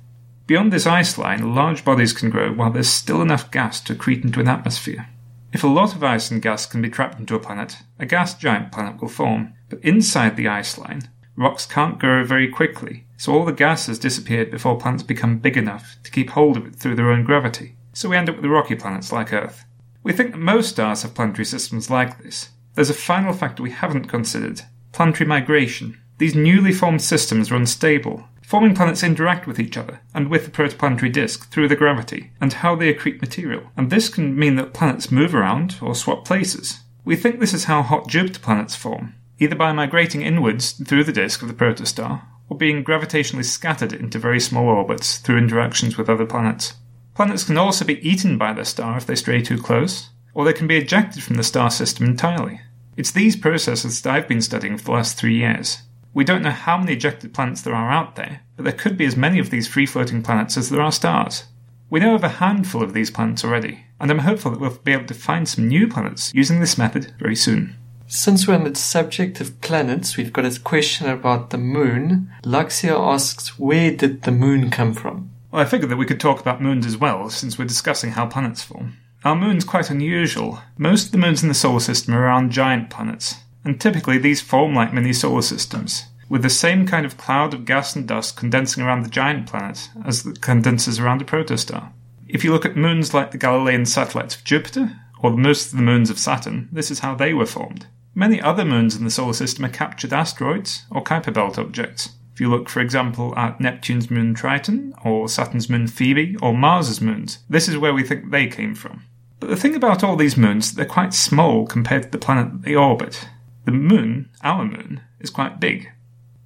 [0.46, 4.24] Beyond this ice line, large bodies can grow while there's still enough gas to accrete
[4.24, 5.08] into an atmosphere.
[5.52, 8.34] If a lot of ice and gas can be trapped into a planet, a gas
[8.34, 13.32] giant planet will form, but inside the ice line, rocks can't grow very quickly, so
[13.32, 16.76] all the gas has disappeared before planets become big enough to keep hold of it
[16.76, 17.76] through their own gravity.
[17.92, 19.64] So we end up with rocky planets like Earth.
[20.02, 22.50] We think that most stars have planetary systems like this.
[22.74, 24.62] There's a final factor we haven't considered
[24.96, 26.00] planetary migration.
[26.16, 28.24] These newly formed systems are unstable.
[28.42, 32.50] Forming planets interact with each other and with the protoplanetary disk through the gravity and
[32.50, 36.80] how they accrete material, and this can mean that planets move around or swap places.
[37.04, 41.12] We think this is how hot Jupiter planets form, either by migrating inwards through the
[41.12, 46.08] disk of the protostar or being gravitationally scattered into very small orbits through interactions with
[46.08, 46.74] other planets.
[47.14, 50.52] Planets can also be eaten by their star if they stray too close, or they
[50.54, 52.60] can be ejected from the star system entirely.
[52.96, 55.82] It's these processes that I've been studying for the last three years.
[56.14, 59.04] We don't know how many ejected planets there are out there, but there could be
[59.04, 61.44] as many of these free floating planets as there are stars.
[61.90, 64.92] We know of a handful of these planets already, and I'm hopeful that we'll be
[64.92, 67.76] able to find some new planets using this method very soon.
[68.06, 72.32] Since we're on the subject of planets, we've got a question about the moon.
[72.44, 75.32] Luxia asks, where did the moon come from?
[75.50, 78.26] Well, I figured that we could talk about moons as well, since we're discussing how
[78.26, 78.96] planets form.
[79.26, 80.60] Our moon's quite unusual.
[80.78, 84.40] Most of the moons in the solar system are around giant planets, and typically these
[84.40, 88.36] form like mini solar systems, with the same kind of cloud of gas and dust
[88.36, 91.90] condensing around the giant planet as it condenses around a protostar.
[92.28, 95.82] If you look at moons like the Galilean satellites of Jupiter, or most of the
[95.82, 97.88] moons of Saturn, this is how they were formed.
[98.14, 102.10] Many other moons in the solar system are captured asteroids or Kuiper Belt objects.
[102.32, 107.00] If you look, for example, at Neptune's moon Triton, or Saturn's moon Phoebe, or Mars's
[107.00, 109.02] moons, this is where we think they came from.
[109.40, 112.62] But the thing about all these moons, they're quite small compared to the planet that
[112.62, 113.28] they orbit.
[113.64, 115.90] The moon, our moon, is quite big.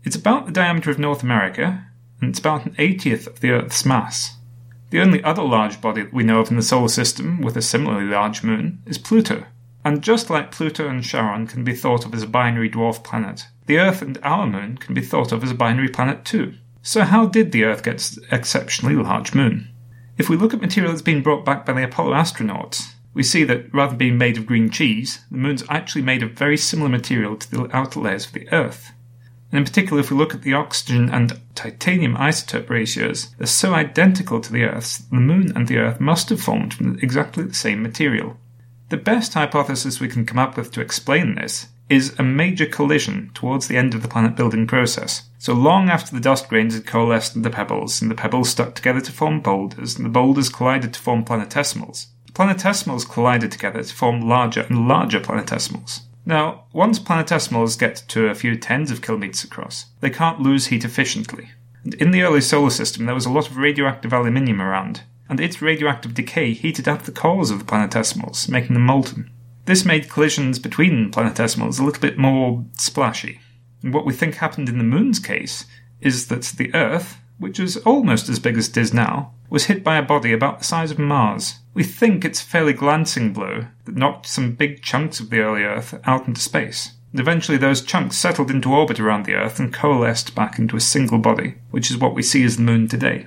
[0.03, 1.87] It's about the diameter of North America,
[2.21, 4.37] and it's about an 80th of the Earth's mass.
[4.91, 7.63] The only other large body that we know of in the solar system with a
[7.63, 9.45] similarly large moon is Pluto,
[9.85, 13.47] and just like Pluto and Charon can be thought of as a binary dwarf planet,
[13.67, 16.55] the Earth and our moon can be thought of as a binary planet too.
[16.83, 19.69] So, how did the Earth get its exceptionally large moon?
[20.21, 23.43] If we look at material that's been brought back by the Apollo astronauts, we see
[23.45, 26.91] that rather than being made of green cheese, the moon's actually made of very similar
[26.91, 28.93] material to the outer layers of the Earth.
[29.51, 33.73] And in particular, if we look at the oxygen and titanium isotope ratios, they're so
[33.73, 37.43] identical to the Earth's that the Moon and the Earth must have formed from exactly
[37.43, 38.37] the same material.
[38.91, 43.31] The best hypothesis we can come up with to explain this is a major collision
[43.35, 45.25] towards the end of the planet building process.
[45.39, 49.01] So long after the dust grains had coalesced into pebbles, and the pebbles stuck together
[49.01, 54.21] to form boulders, and the boulders collided to form planetesimals, planetesimals collided together to form
[54.21, 56.03] larger and larger planetesimals.
[56.25, 60.85] Now, once planetesimals get to a few tens of kilometres across, they can't lose heat
[60.85, 61.51] efficiently.
[61.83, 65.41] And in the early solar system, there was a lot of radioactive aluminium around, and
[65.41, 69.31] its radioactive decay heated up the cores of the planetesimals, making them molten.
[69.67, 73.41] This made collisions between planetesimals a little bit more splashy.
[73.83, 75.67] And what we think happened in the Moon's case
[76.01, 79.83] is that the Earth, which was almost as big as it is now, was hit
[79.83, 81.57] by a body about the size of Mars.
[81.75, 85.63] We think it's a fairly glancing blow that knocked some big chunks of the early
[85.63, 86.93] Earth out into space.
[87.13, 90.81] And eventually those chunks settled into orbit around the Earth and coalesced back into a
[90.81, 93.27] single body, which is what we see as the Moon today.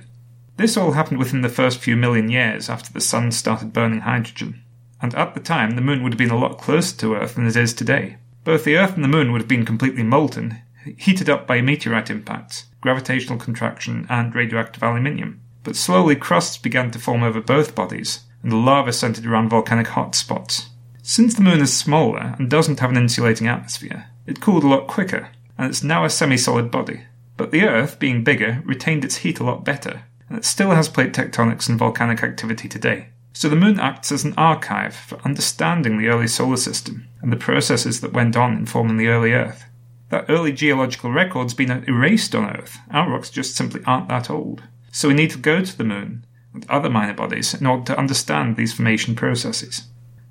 [0.56, 4.62] This all happened within the first few million years after the Sun started burning hydrogen.
[5.04, 7.46] And at the time, the Moon would have been a lot closer to Earth than
[7.46, 8.16] it is today.
[8.42, 10.62] Both the Earth and the Moon would have been completely molten,
[10.96, 15.42] heated up by meteorite impacts, gravitational contraction, and radioactive aluminium.
[15.62, 19.88] But slowly crusts began to form over both bodies, and the lava centered around volcanic
[19.88, 20.68] hotspots.
[21.02, 24.86] Since the Moon is smaller and doesn't have an insulating atmosphere, it cooled a lot
[24.86, 25.28] quicker,
[25.58, 27.02] and it's now a semi solid body.
[27.36, 30.88] But the Earth, being bigger, retained its heat a lot better, and it still has
[30.88, 33.08] plate tectonics and volcanic activity today.
[33.36, 37.36] So the Moon acts as an archive for understanding the early solar system and the
[37.36, 39.64] processes that went on in forming the early Earth.
[40.10, 42.78] That early geological record's been erased on Earth.
[42.92, 44.62] Our rocks just simply aren't that old.
[44.92, 47.98] So we need to go to the Moon and other minor bodies in order to
[47.98, 49.88] understand these formation processes.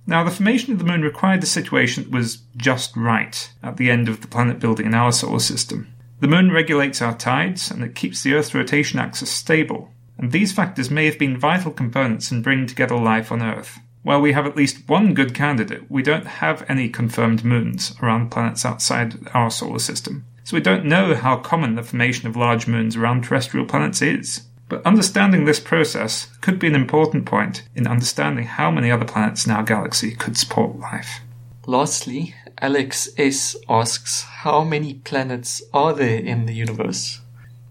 [0.07, 3.91] Now, the formation of the Moon required a situation that was just right at the
[3.91, 5.93] end of the planet building in our solar system.
[6.21, 10.51] The Moon regulates our tides and it keeps the Earth's rotation axis stable, and these
[10.51, 13.79] factors may have been vital components in bringing together life on Earth.
[14.03, 18.31] While we have at least one good candidate, we don't have any confirmed moons around
[18.31, 20.25] planets outside our solar system.
[20.43, 24.43] So we don't know how common the formation of large moons around terrestrial planets is.
[24.67, 29.45] But understanding this process could be an important point in understanding how many other planets
[29.45, 31.21] in our galaxy could support life.
[31.65, 33.55] Lastly, Alex S.
[33.69, 37.21] asks How many planets are there in the universe?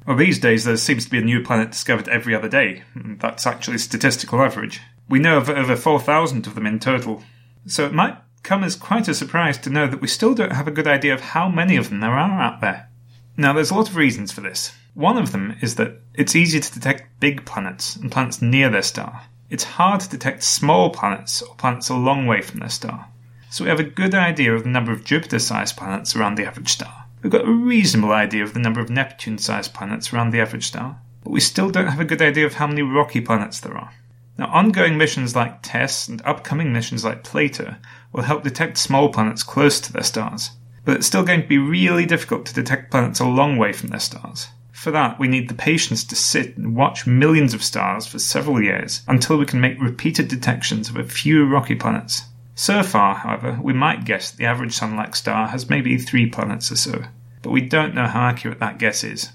[0.07, 2.83] Well, these days there seems to be a new planet discovered every other day.
[2.95, 4.81] That's actually statistical average.
[5.09, 7.23] We know of over 4,000 of them in total.
[7.67, 10.67] So it might come as quite a surprise to know that we still don't have
[10.67, 12.89] a good idea of how many of them there are out there.
[13.37, 14.73] Now, there's a lot of reasons for this.
[14.95, 18.83] One of them is that it's easy to detect big planets and planets near their
[18.83, 19.23] star.
[19.49, 23.09] It's hard to detect small planets or planets a long way from their star.
[23.51, 26.47] So we have a good idea of the number of Jupiter sized planets around the
[26.47, 27.02] average star.
[27.23, 30.67] We've got a reasonable idea of the number of Neptune sized planets around the average
[30.67, 31.01] star.
[31.23, 33.93] But we still don't have a good idea of how many rocky planets there are.
[34.39, 37.77] Now, ongoing missions like TESS and upcoming missions like Plato
[38.13, 40.51] will help detect small planets close to their stars,
[40.85, 43.91] but it's still going to be really difficult to detect planets a long way from
[43.91, 44.49] their stars.
[44.73, 48.61] For that, we need the patience to sit and watch millions of stars for several
[48.61, 52.23] years until we can make repeated detections of a few rocky planets.
[52.55, 56.27] So far, however, we might guess that the average Sun like star has maybe three
[56.27, 57.05] planets or so,
[57.41, 59.31] but we don't know how accurate that guess is.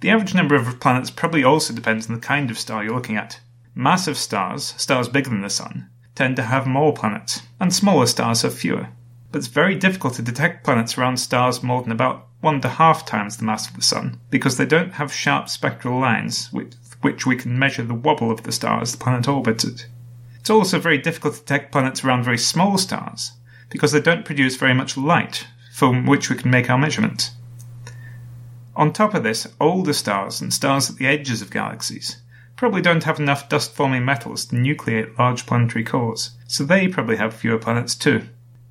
[0.00, 3.16] The average number of planets probably also depends on the kind of star you're looking
[3.16, 3.40] at.
[3.74, 8.42] Massive stars, stars bigger than the Sun, tend to have more planets, and smaller stars
[8.42, 8.88] have fewer.
[9.32, 12.70] But it's very difficult to detect planets around stars more than about one and a
[12.70, 16.74] half times the mass of the Sun, because they don't have sharp spectral lines with
[17.02, 19.86] which we can measure the wobble of the star as the planet orbits it.
[20.50, 23.34] It's also very difficult to detect planets around very small stars,
[23.68, 27.30] because they don't produce very much light from which we can make our measurements.
[28.74, 32.16] On top of this, older stars and stars at the edges of galaxies
[32.56, 37.14] probably don't have enough dust forming metals to nucleate large planetary cores, so they probably
[37.14, 38.22] have fewer planets too.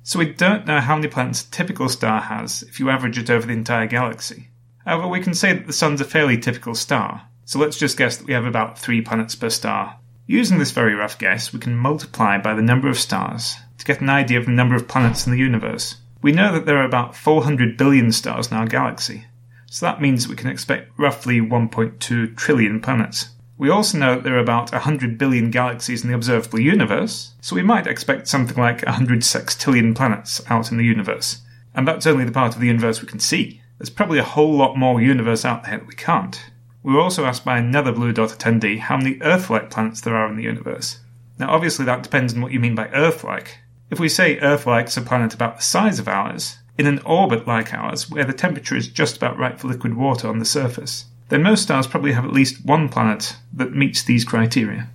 [0.02, 3.30] So we don't know how many planets a typical star has if you average it
[3.30, 4.50] over the entire galaxy.
[4.84, 8.18] However, we can say that the Sun's a fairly typical star, so let's just guess
[8.18, 9.96] that we have about three planets per star.
[10.30, 14.00] Using this very rough guess, we can multiply by the number of stars to get
[14.00, 15.96] an idea of the number of planets in the universe.
[16.22, 19.24] We know that there are about 400 billion stars in our galaxy,
[19.66, 23.30] so that means we can expect roughly 1.2 trillion planets.
[23.58, 27.56] We also know that there are about 100 billion galaxies in the observable universe, so
[27.56, 31.42] we might expect something like 100 sextillion planets out in the universe.
[31.74, 33.62] And that's only the part of the universe we can see.
[33.78, 36.40] There's probably a whole lot more universe out there that we can't.
[36.82, 40.16] We were also asked by another Blue Dot attendee how many Earth like planets there
[40.16, 40.98] are in the universe.
[41.38, 43.58] Now, obviously, that depends on what you mean by Earth like.
[43.90, 47.00] If we say Earth like is a planet about the size of ours, in an
[47.00, 50.44] orbit like ours, where the temperature is just about right for liquid water on the
[50.44, 54.88] surface, then most stars probably have at least one planet that meets these criteria.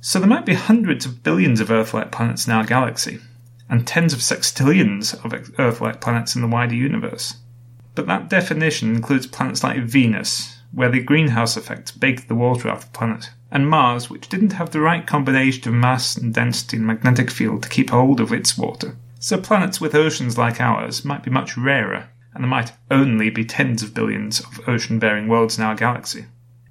[0.00, 3.20] So there might be hundreds of billions of Earth like planets in our galaxy,
[3.68, 7.36] and tens of sextillions of Earth like planets in the wider universe.
[7.94, 12.76] But that definition includes planets like Venus, where the greenhouse effect baked the water out
[12.76, 16.76] of the planet, and Mars, which didn't have the right combination of mass and density
[16.76, 18.94] and magnetic field to keep hold of its water.
[19.18, 23.42] So planets with oceans like ours might be much rarer, and there might only be
[23.42, 26.26] tens of billions of ocean bearing worlds in our galaxy.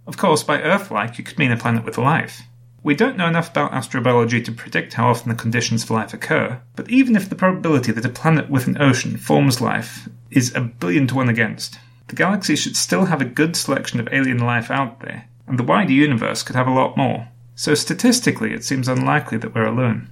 [0.05, 2.43] Of course, by Earth like, you could mean a planet with life.
[2.83, 6.61] We don't know enough about astrobiology to predict how often the conditions for life occur,
[6.75, 10.61] but even if the probability that a planet with an ocean forms life is a
[10.61, 14.69] billion to one against, the galaxy should still have a good selection of alien life
[14.69, 17.27] out there, and the wider universe could have a lot more.
[17.55, 20.09] So statistically, it seems unlikely that we're alone.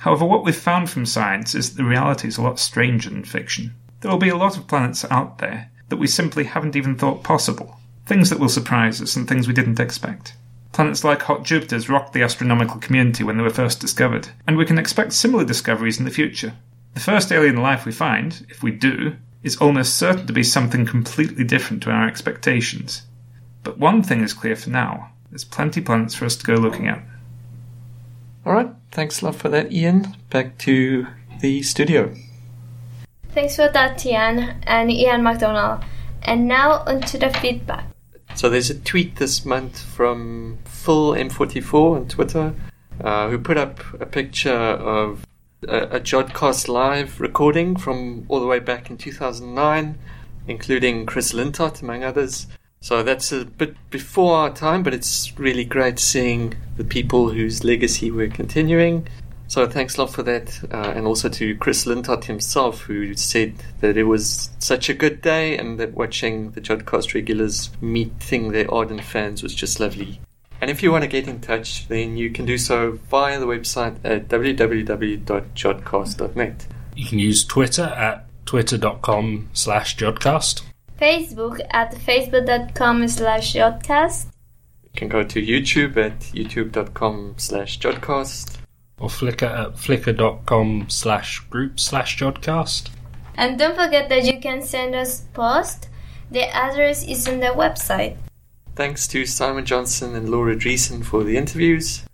[0.00, 3.24] However, what we've found from science is that the reality is a lot stranger than
[3.24, 3.74] fiction.
[4.00, 7.22] There will be a lot of planets out there that we simply haven't even thought
[7.22, 7.76] possible.
[8.06, 10.34] Things that will surprise us and things we didn't expect.
[10.72, 14.64] Planets like hot Jupiter's rocked the astronomical community when they were first discovered, and we
[14.64, 16.54] can expect similar discoveries in the future.
[16.94, 20.86] The first alien life we find, if we do, is almost certain to be something
[20.86, 23.02] completely different to our expectations.
[23.62, 26.88] But one thing is clear for now there's plenty planets for us to go looking
[26.88, 27.02] at.
[28.46, 30.14] Alright, thanks a lot for that, Iain.
[30.28, 31.06] Back to
[31.40, 32.14] the studio.
[33.30, 35.82] Thanks for that, Tian and Iain McDonald.
[36.22, 37.86] And now onto the feedback.
[38.34, 42.54] So there's a tweet this month from Full M44 on Twitter,
[43.00, 45.24] uh, who put up a picture of
[45.68, 49.98] a, a Jodcast live recording from all the way back in 2009,
[50.46, 52.46] including Chris Lintott, among others.
[52.80, 57.62] So that's a bit before our time, but it's really great seeing the people whose
[57.62, 59.06] legacy we're continuing.
[59.46, 63.54] So thanks a lot for that, uh, and also to Chris Lintott himself, who said
[63.80, 68.72] that it was such a good day and that watching the Jodcast regulars meeting their
[68.72, 70.20] ardent fans was just lovely.
[70.62, 73.46] And if you want to get in touch, then you can do so via the
[73.46, 76.66] website at www.jodcast.net.
[76.94, 80.62] You can use Twitter at twitter.com slash jodcast.
[81.00, 84.26] Facebook at facebook.com slash jodcast.
[84.84, 88.58] You can go to YouTube at youtube.com slash jodcast.
[89.00, 92.90] Or Flickr at flickr.com slash group slash jodcast.
[93.34, 95.88] And don't forget that you can send us post.
[96.30, 98.16] The address is on the website.
[98.74, 102.04] Thanks to Simon Johnston and Laura Driessen for the interviews.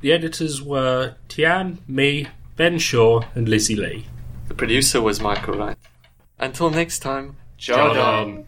[0.00, 4.06] The editors were Tian, me, Ben Shaw, and Lizzie Lee.
[4.46, 5.76] The producer was Michael Wright.
[6.38, 8.46] Until next time, Jod on.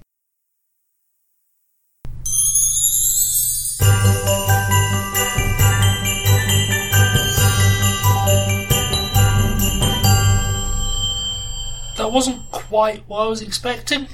[11.97, 14.07] That wasn't quite what I was expecting,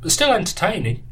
[0.00, 1.04] but still entertaining.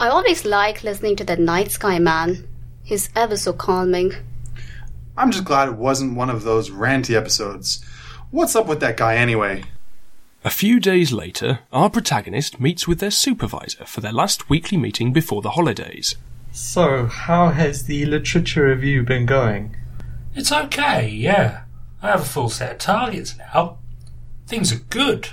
[0.00, 2.46] I always like listening to that night sky man.
[2.84, 4.12] He's ever so calming.
[5.16, 7.84] I'm just glad it wasn't one of those ranty episodes.
[8.30, 9.64] What's up with that guy anyway?
[10.44, 15.12] A few days later, our protagonist meets with their supervisor for their last weekly meeting
[15.12, 16.14] before the holidays.
[16.52, 19.76] So, how has the literature review been going?
[20.36, 21.62] It's okay, yeah.
[22.00, 23.78] I have a full set of targets now.
[24.46, 25.30] Things are good.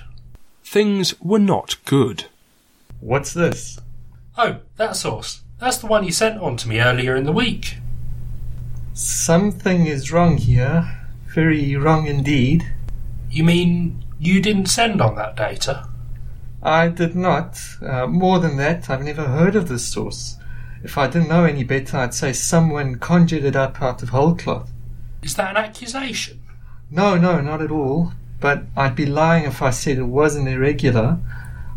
[0.64, 2.26] Things were not good.
[3.00, 3.80] What's this?
[4.38, 5.42] Oh, that source.
[5.60, 7.78] That's the one you sent on to me earlier in the week.
[8.94, 11.08] Something is wrong here.
[11.34, 12.66] Very wrong indeed.
[13.30, 15.88] You mean you didn't send on that data?
[16.62, 17.60] I did not.
[17.82, 20.38] Uh, more than that, I've never heard of this source.
[20.84, 24.36] If I didn't know any better, I'd say someone conjured it up out of whole
[24.36, 24.72] cloth.
[25.24, 26.42] Is that an accusation?
[26.92, 28.14] No, no, not at all.
[28.40, 31.20] But I'd be lying if I said it wasn't irregular.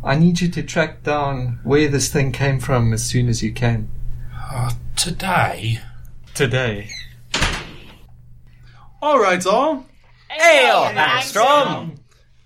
[0.02, 3.52] I need you to track down where this thing came from as soon as you
[3.52, 3.90] can.
[4.32, 5.80] Uh, today?
[6.34, 6.90] Today.
[9.02, 9.86] All right, all.
[10.28, 11.98] Hail, Angstrom!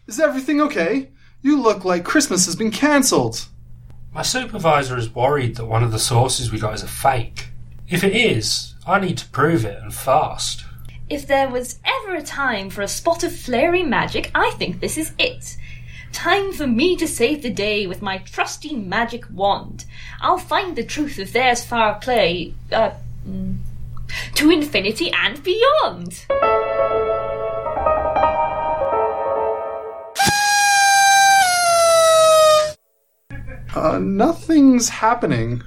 [0.06, 1.08] Is everything okay?
[1.42, 3.46] You look like Christmas has been cancelled.
[4.14, 7.48] My supervisor is worried that one of the sources we got is a fake.
[7.88, 10.64] If it is, I need to prove it and fast.
[11.10, 14.96] If there was ever a time for a spot of flary magic, I think this
[14.96, 15.56] is it.
[16.12, 19.84] Time for me to save the day with my trusty magic wand.
[20.20, 22.92] I'll find the truth of there's far play, uh,
[23.26, 23.58] mm,
[24.34, 26.26] to infinity and beyond.
[33.74, 35.62] Uh, nothing's happening.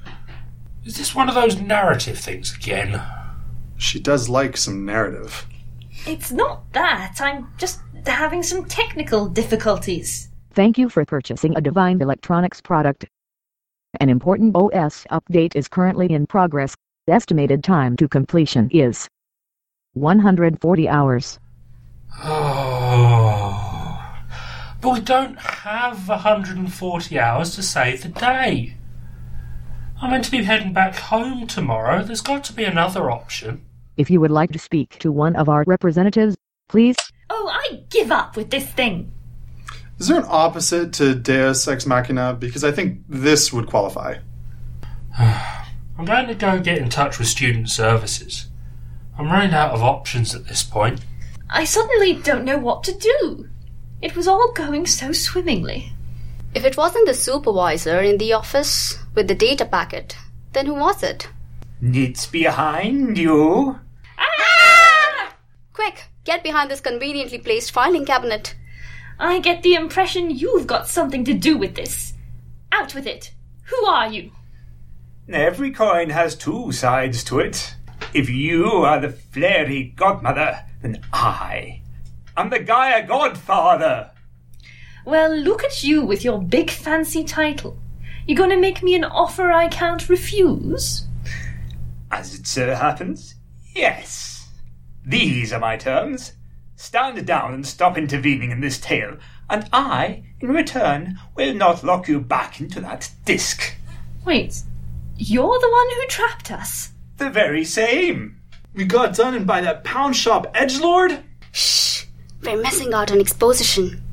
[0.83, 3.01] Is this one of those narrative things again?
[3.77, 5.47] She does like some narrative.
[6.05, 7.17] It's not that.
[7.19, 10.29] I'm just having some technical difficulties.
[10.55, 13.05] Thank you for purchasing a Divine Electronics product.
[13.99, 16.73] An important OS update is currently in progress.
[17.09, 19.09] Estimated time to completion is
[19.95, 21.39] 140 hours.
[22.23, 23.51] Oh.
[24.81, 28.77] But we don't have 140 hours to save the day.
[30.01, 32.03] I'm meant to be heading back home tomorrow.
[32.03, 33.65] There's got to be another option.
[33.97, 36.37] If you would like to speak to one of our representatives,
[36.67, 36.95] Please.
[37.29, 39.11] Oh, I give up with this thing.
[39.97, 42.33] Is there an opposite to Deus Ex Machina?
[42.33, 44.17] Because I think this would qualify.
[45.17, 48.47] I'm going to go get in touch with student services.
[49.17, 50.99] I'm running out of options at this point.
[51.49, 53.47] I suddenly don't know what to do.
[54.01, 55.93] It was all going so swimmingly.
[56.53, 60.17] If it wasn't the supervisor in the office with the data packet,
[60.51, 61.29] then who was it?
[61.81, 63.79] It's behind you.
[64.17, 65.35] Ah!
[65.71, 68.55] Quick, get behind this conveniently placed filing cabinet.
[69.19, 72.13] I get the impression you've got something to do with this.
[72.71, 73.31] Out with it.
[73.65, 74.31] Who are you?
[75.31, 77.75] Every coin has two sides to it.
[78.13, 81.81] If you are the flary godmother, then I
[82.37, 84.11] am the Gaia godfather.
[85.05, 87.77] Well, look at you with your big fancy title.
[88.27, 91.05] You're gonna make me an offer I can't refuse?
[92.11, 93.35] As it so happens,
[93.75, 94.49] yes.
[95.05, 96.33] These are my terms.
[96.75, 99.17] Stand down and stop intervening in this tale,
[99.49, 103.75] and I, in return, will not lock you back into that disc.
[104.25, 104.61] Wait,
[105.15, 106.91] you're the one who trapped us.
[107.17, 108.41] The very same.
[108.73, 111.23] We got done in by that pound shop edgelord.
[111.53, 112.05] Shh,
[112.41, 114.03] we're missing out on exposition.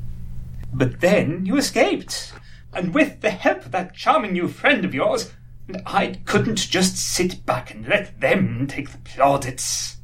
[0.73, 2.31] But then you escaped,
[2.71, 5.33] and with the help of that charming new friend of yours,
[5.67, 9.97] and I couldn't just sit back and let them take the plaudits.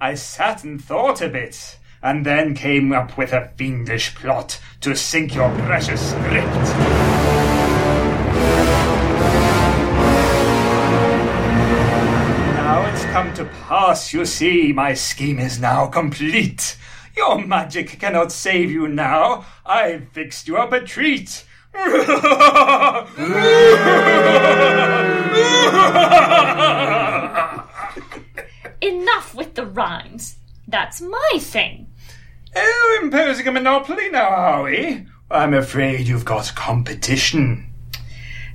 [0.00, 4.94] I sat and thought a bit, and then came up with a fiendish plot to
[4.94, 6.46] sink your precious script.
[12.54, 16.76] Now it's come to pass, you see, my scheme is now complete.
[17.16, 19.44] Your magic cannot save you now.
[19.66, 21.44] I've fixed you up a treat.
[28.80, 30.36] Enough with the rhymes.
[30.68, 31.87] That's my thing.
[32.60, 35.06] Oh, imposing a monopoly now, are we?
[35.30, 37.72] I'm afraid you've got competition.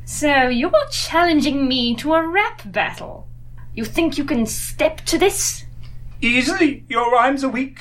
[0.03, 3.27] So you're challenging me to a rap battle.
[3.73, 5.63] You think you can step to this?
[6.21, 7.79] Easily, your rhymes are weak.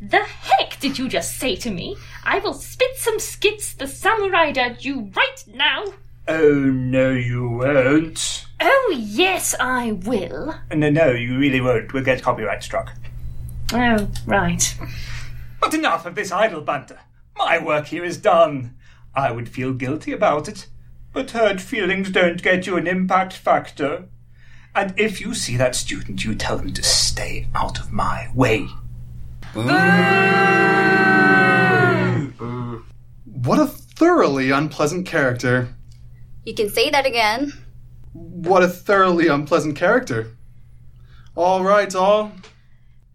[0.00, 1.96] The heck did you just say to me?
[2.24, 5.84] I will spit some skits the samurai at you right now.
[6.28, 8.46] Oh, no, you won't.
[8.60, 10.54] Oh, yes, I will.
[10.72, 11.92] No, no, you really won't.
[11.92, 12.92] We'll get copyright struck.
[13.72, 14.76] Oh, right.
[15.66, 17.00] But enough of this idle banter.
[17.36, 18.76] My work here is done.
[19.16, 20.68] I would feel guilty about it,
[21.12, 24.04] but hurt feelings don't get you an impact factor.
[24.76, 28.68] And if you see that student, you tell them to stay out of my way.
[33.24, 35.74] What a thoroughly unpleasant character.
[36.44, 37.52] You can say that again.
[38.12, 40.36] What a thoroughly unpleasant character.
[41.34, 42.30] All right, all.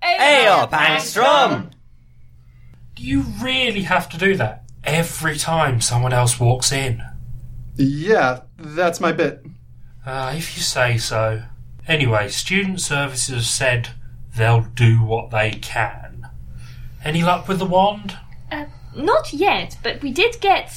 [0.04, 1.72] Hey up, Angstrom!
[3.02, 7.02] Do you really have to do that every time someone else walks in?
[7.76, 9.44] Yeah, that's my bit.
[10.06, 11.42] Uh, if you say so.
[11.88, 13.90] Anyway, student services have said
[14.38, 16.28] they'll do what they can.
[17.04, 18.18] Any luck with the wand?
[18.52, 20.72] Uh, not yet, but we did get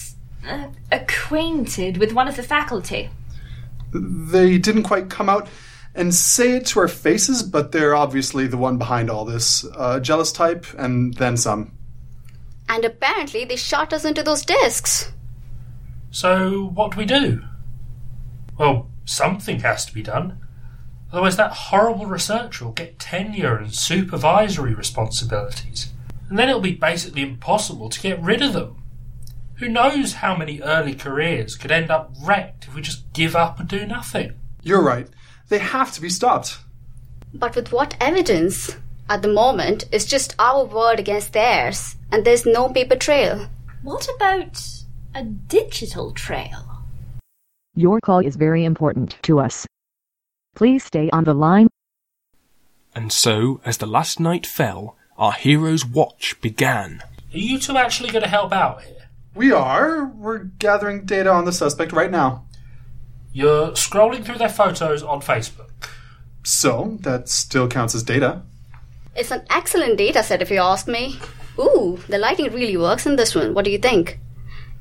[0.48, 3.10] uh, acquainted with one of the faculty.
[3.92, 5.46] They didn't quite come out
[5.94, 9.66] and say it to our faces, but they're obviously the one behind all this.
[9.76, 11.72] Uh, jealous type, and then some.
[12.68, 15.12] And apparently they shot us into those discs.
[16.10, 17.42] So, what do we do?
[18.58, 20.38] Well, something has to be done.
[21.12, 25.92] Otherwise, that horrible researcher will get tenure and supervisory responsibilities.
[26.28, 28.82] And then it'll be basically impossible to get rid of them.
[29.56, 33.60] Who knows how many early careers could end up wrecked if we just give up
[33.60, 34.32] and do nothing?
[34.62, 35.08] You're right.
[35.48, 36.58] They have to be stopped.
[37.32, 38.76] But with what evidence?
[39.08, 43.48] At the moment, it's just our word against theirs, and there's no paper trail.
[43.82, 44.66] What about
[45.14, 46.82] a digital trail?
[47.74, 49.66] Your call is very important to us.
[50.56, 51.68] Please stay on the line.
[52.94, 57.02] And so, as the last night fell, our hero's watch began.
[57.34, 59.08] Are you two actually going to help out here?
[59.34, 60.06] We are.
[60.06, 62.46] We're gathering data on the suspect right now.
[63.34, 65.90] You're scrolling through their photos on Facebook.
[66.42, 68.42] So, that still counts as data.
[69.16, 71.18] It's an excellent data set if you ask me.
[71.58, 73.54] Ooh, the lighting really works in this one.
[73.54, 74.18] What do you think?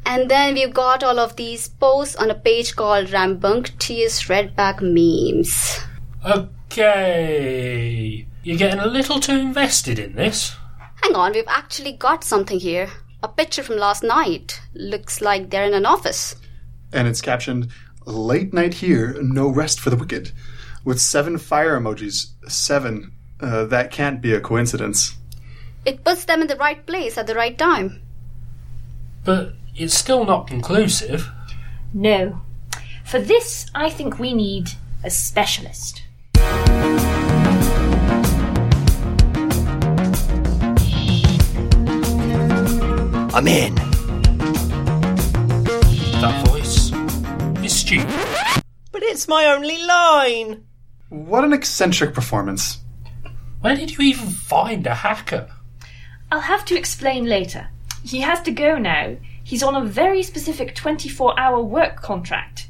[0.05, 5.80] And then we've got all of these posts on a page called Rambunctious Redback Memes.
[6.26, 8.27] Okay.
[8.43, 10.55] You're getting a little too invested in this.
[11.01, 12.89] Hang on, we've actually got something here.
[13.22, 14.61] A picture from last night.
[14.73, 16.35] Looks like they're in an office.
[16.91, 17.69] And it's captioned,
[18.05, 20.31] Late night here, no rest for the wicked.
[20.84, 22.31] With seven fire emojis.
[22.49, 23.12] Seven.
[23.44, 25.15] Uh, that can't be a coincidence.
[25.84, 28.02] It puts them in the right place at the right time.
[29.26, 31.30] But it's still not conclusive.
[31.94, 32.40] No.
[33.03, 34.70] For this, I think we need
[35.03, 36.03] a specialist.
[43.36, 43.76] I'm in.
[46.22, 46.94] That voice
[47.61, 48.07] is stupid.
[48.94, 50.64] But it's my only line.
[51.10, 52.80] What an eccentric performance.
[53.64, 55.49] Where did you even find a hacker?
[56.30, 57.69] I'll have to explain later.
[58.03, 59.15] He has to go now.
[59.41, 62.68] He's on a very specific 24 hour work contract.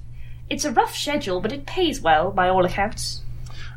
[0.51, 3.21] It's a rough schedule, but it pays well by all accounts.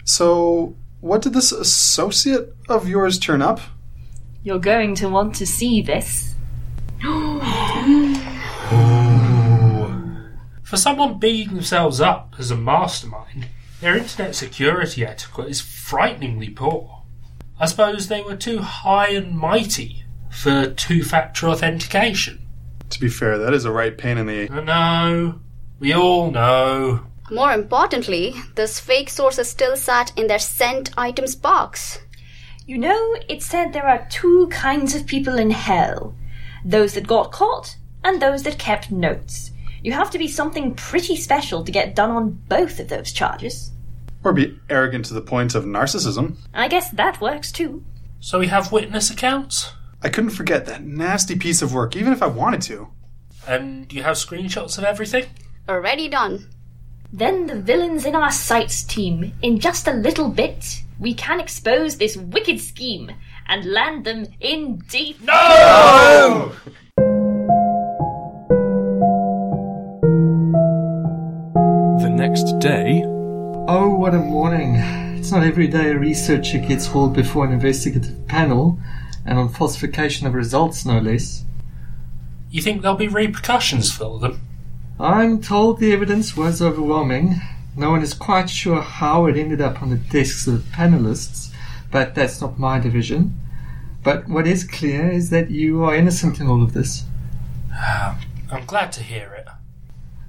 [0.04, 3.60] So, what did this associate of yours turn up?
[4.42, 6.34] You're going to want to see this.
[10.62, 13.46] For someone bigging themselves up as a mastermind,
[13.80, 16.95] their internet security etiquette is frighteningly poor.
[17.58, 22.46] I suppose they were too high and mighty for two factor authentication.
[22.90, 24.50] To be fair, that is a right pain in the.
[24.50, 25.40] I know.
[25.80, 27.06] We all know.
[27.30, 31.98] More importantly, this fake source is still sat in their sent items box.
[32.66, 36.14] You know, it said there are two kinds of people in hell
[36.64, 39.52] those that got caught and those that kept notes.
[39.82, 43.70] You have to be something pretty special to get done on both of those charges.
[44.26, 46.38] Or be arrogant to the point of narcissism.
[46.52, 47.84] I guess that works too.
[48.18, 49.72] So we have witness accounts?
[50.02, 52.88] I couldn't forget that nasty piece of work, even if I wanted to.
[53.46, 55.26] And you have screenshots of everything?
[55.68, 56.48] Already done.
[57.12, 59.32] Then the villains in our sights team.
[59.42, 63.12] In just a little bit, we can expose this wicked scheme
[63.46, 65.20] and land them in deep.
[65.22, 66.50] No!
[72.00, 73.04] The next day.
[73.68, 74.76] Oh, what a morning.
[75.18, 78.78] It's not every day a researcher gets hauled before an investigative panel,
[79.24, 81.44] and on falsification of results, no less.
[82.48, 84.40] You think there'll be repercussions for them?
[85.00, 87.40] I'm told the evidence was overwhelming.
[87.76, 91.52] No one is quite sure how it ended up on the desks of the panelists,
[91.90, 93.34] but that's not my division.
[94.04, 97.02] But what is clear is that you are innocent in all of this.
[97.72, 99.48] Ah, I'm glad to hear it.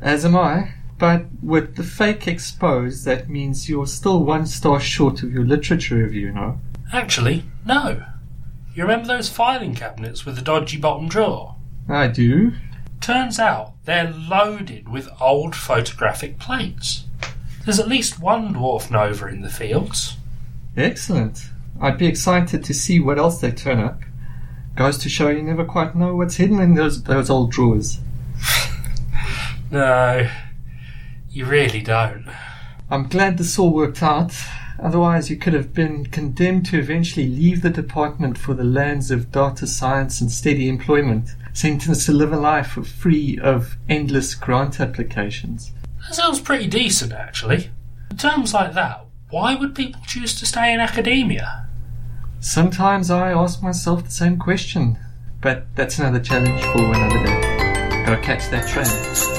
[0.01, 0.73] As am I.
[0.97, 5.97] But with the fake exposed, that means you're still one star short of your literature
[5.97, 6.59] review, no?
[6.91, 8.03] Actually, no.
[8.73, 11.55] You remember those filing cabinets with the dodgy bottom drawer?
[11.87, 12.53] I do.
[12.99, 17.05] Turns out they're loaded with old photographic plates.
[17.63, 20.15] There's at least one dwarf nova in the fields.
[20.75, 21.49] Excellent.
[21.79, 24.01] I'd be excited to see what else they turn up.
[24.75, 27.99] Goes to show you never quite know what's hidden in those those old drawers.
[29.69, 30.29] No,
[31.37, 32.25] you really don't.
[32.89, 34.33] I'm glad this all worked out.
[34.79, 39.31] Otherwise, you could have been condemned to eventually leave the department for the lands of
[39.31, 44.79] data science and steady employment, sentenced to live a life of free of endless grant
[44.79, 45.71] applications.
[46.07, 47.69] That sounds pretty decent, actually.
[48.09, 51.67] In terms like that, why would people choose to stay in academia?
[52.39, 54.97] Sometimes I ask myself the same question,
[55.41, 58.03] but that's another challenge for another day.
[58.05, 59.36] Gotta catch that train.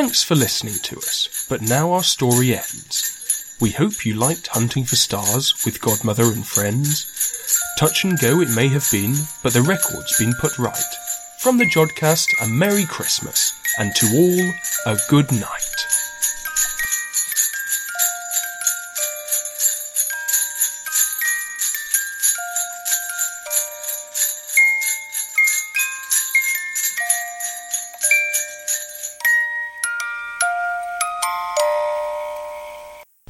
[0.00, 3.56] Thanks for listening to us, but now our story ends.
[3.60, 7.58] We hope you liked Hunting for Stars with Godmother and friends.
[7.80, 10.94] Touch and go it may have been, but the record's been put right.
[11.40, 16.07] From the Jodcast, a Merry Christmas, and to all, a good night.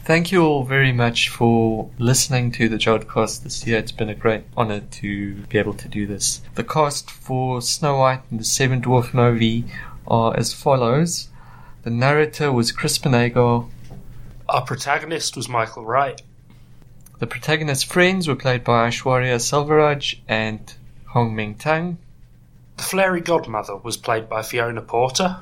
[0.09, 3.77] Thank you all very much for listening to the Jodcast this year.
[3.77, 6.41] It's been a great honor to be able to do this.
[6.55, 9.71] The cast for Snow White and the Seven Dwarf Novae
[10.07, 11.29] are as follows.
[11.83, 13.67] The narrator was Crispin Agar.
[14.49, 16.23] Our protagonist was Michael Wright.
[17.19, 20.73] The protagonist's friends were played by Aishwarya Selvaraj and
[21.09, 21.99] Hong Ming Tang.
[22.79, 25.37] The Flairy Godmother was played by Fiona Porter.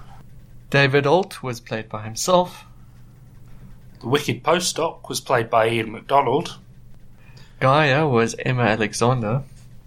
[0.70, 2.64] David Alt was played by himself.
[4.00, 6.58] The Wicked Postdoc was played by Iain McDonald.
[7.60, 9.42] Gaia was Emma Alexander.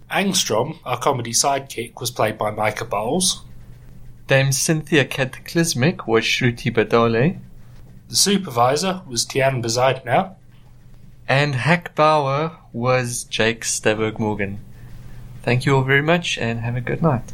[0.10, 3.44] Angstrom, our comedy sidekick, was played by Micah Bowles.
[4.27, 7.40] Dame Cynthia Cataclysmic was Shruti Badole.
[8.10, 10.36] The supervisor was Tiaan Bezuidenhout.
[11.27, 14.60] And Hack Bauer was Jake Staberg Morgan.
[15.44, 17.31] Thank you all very much and have a good night.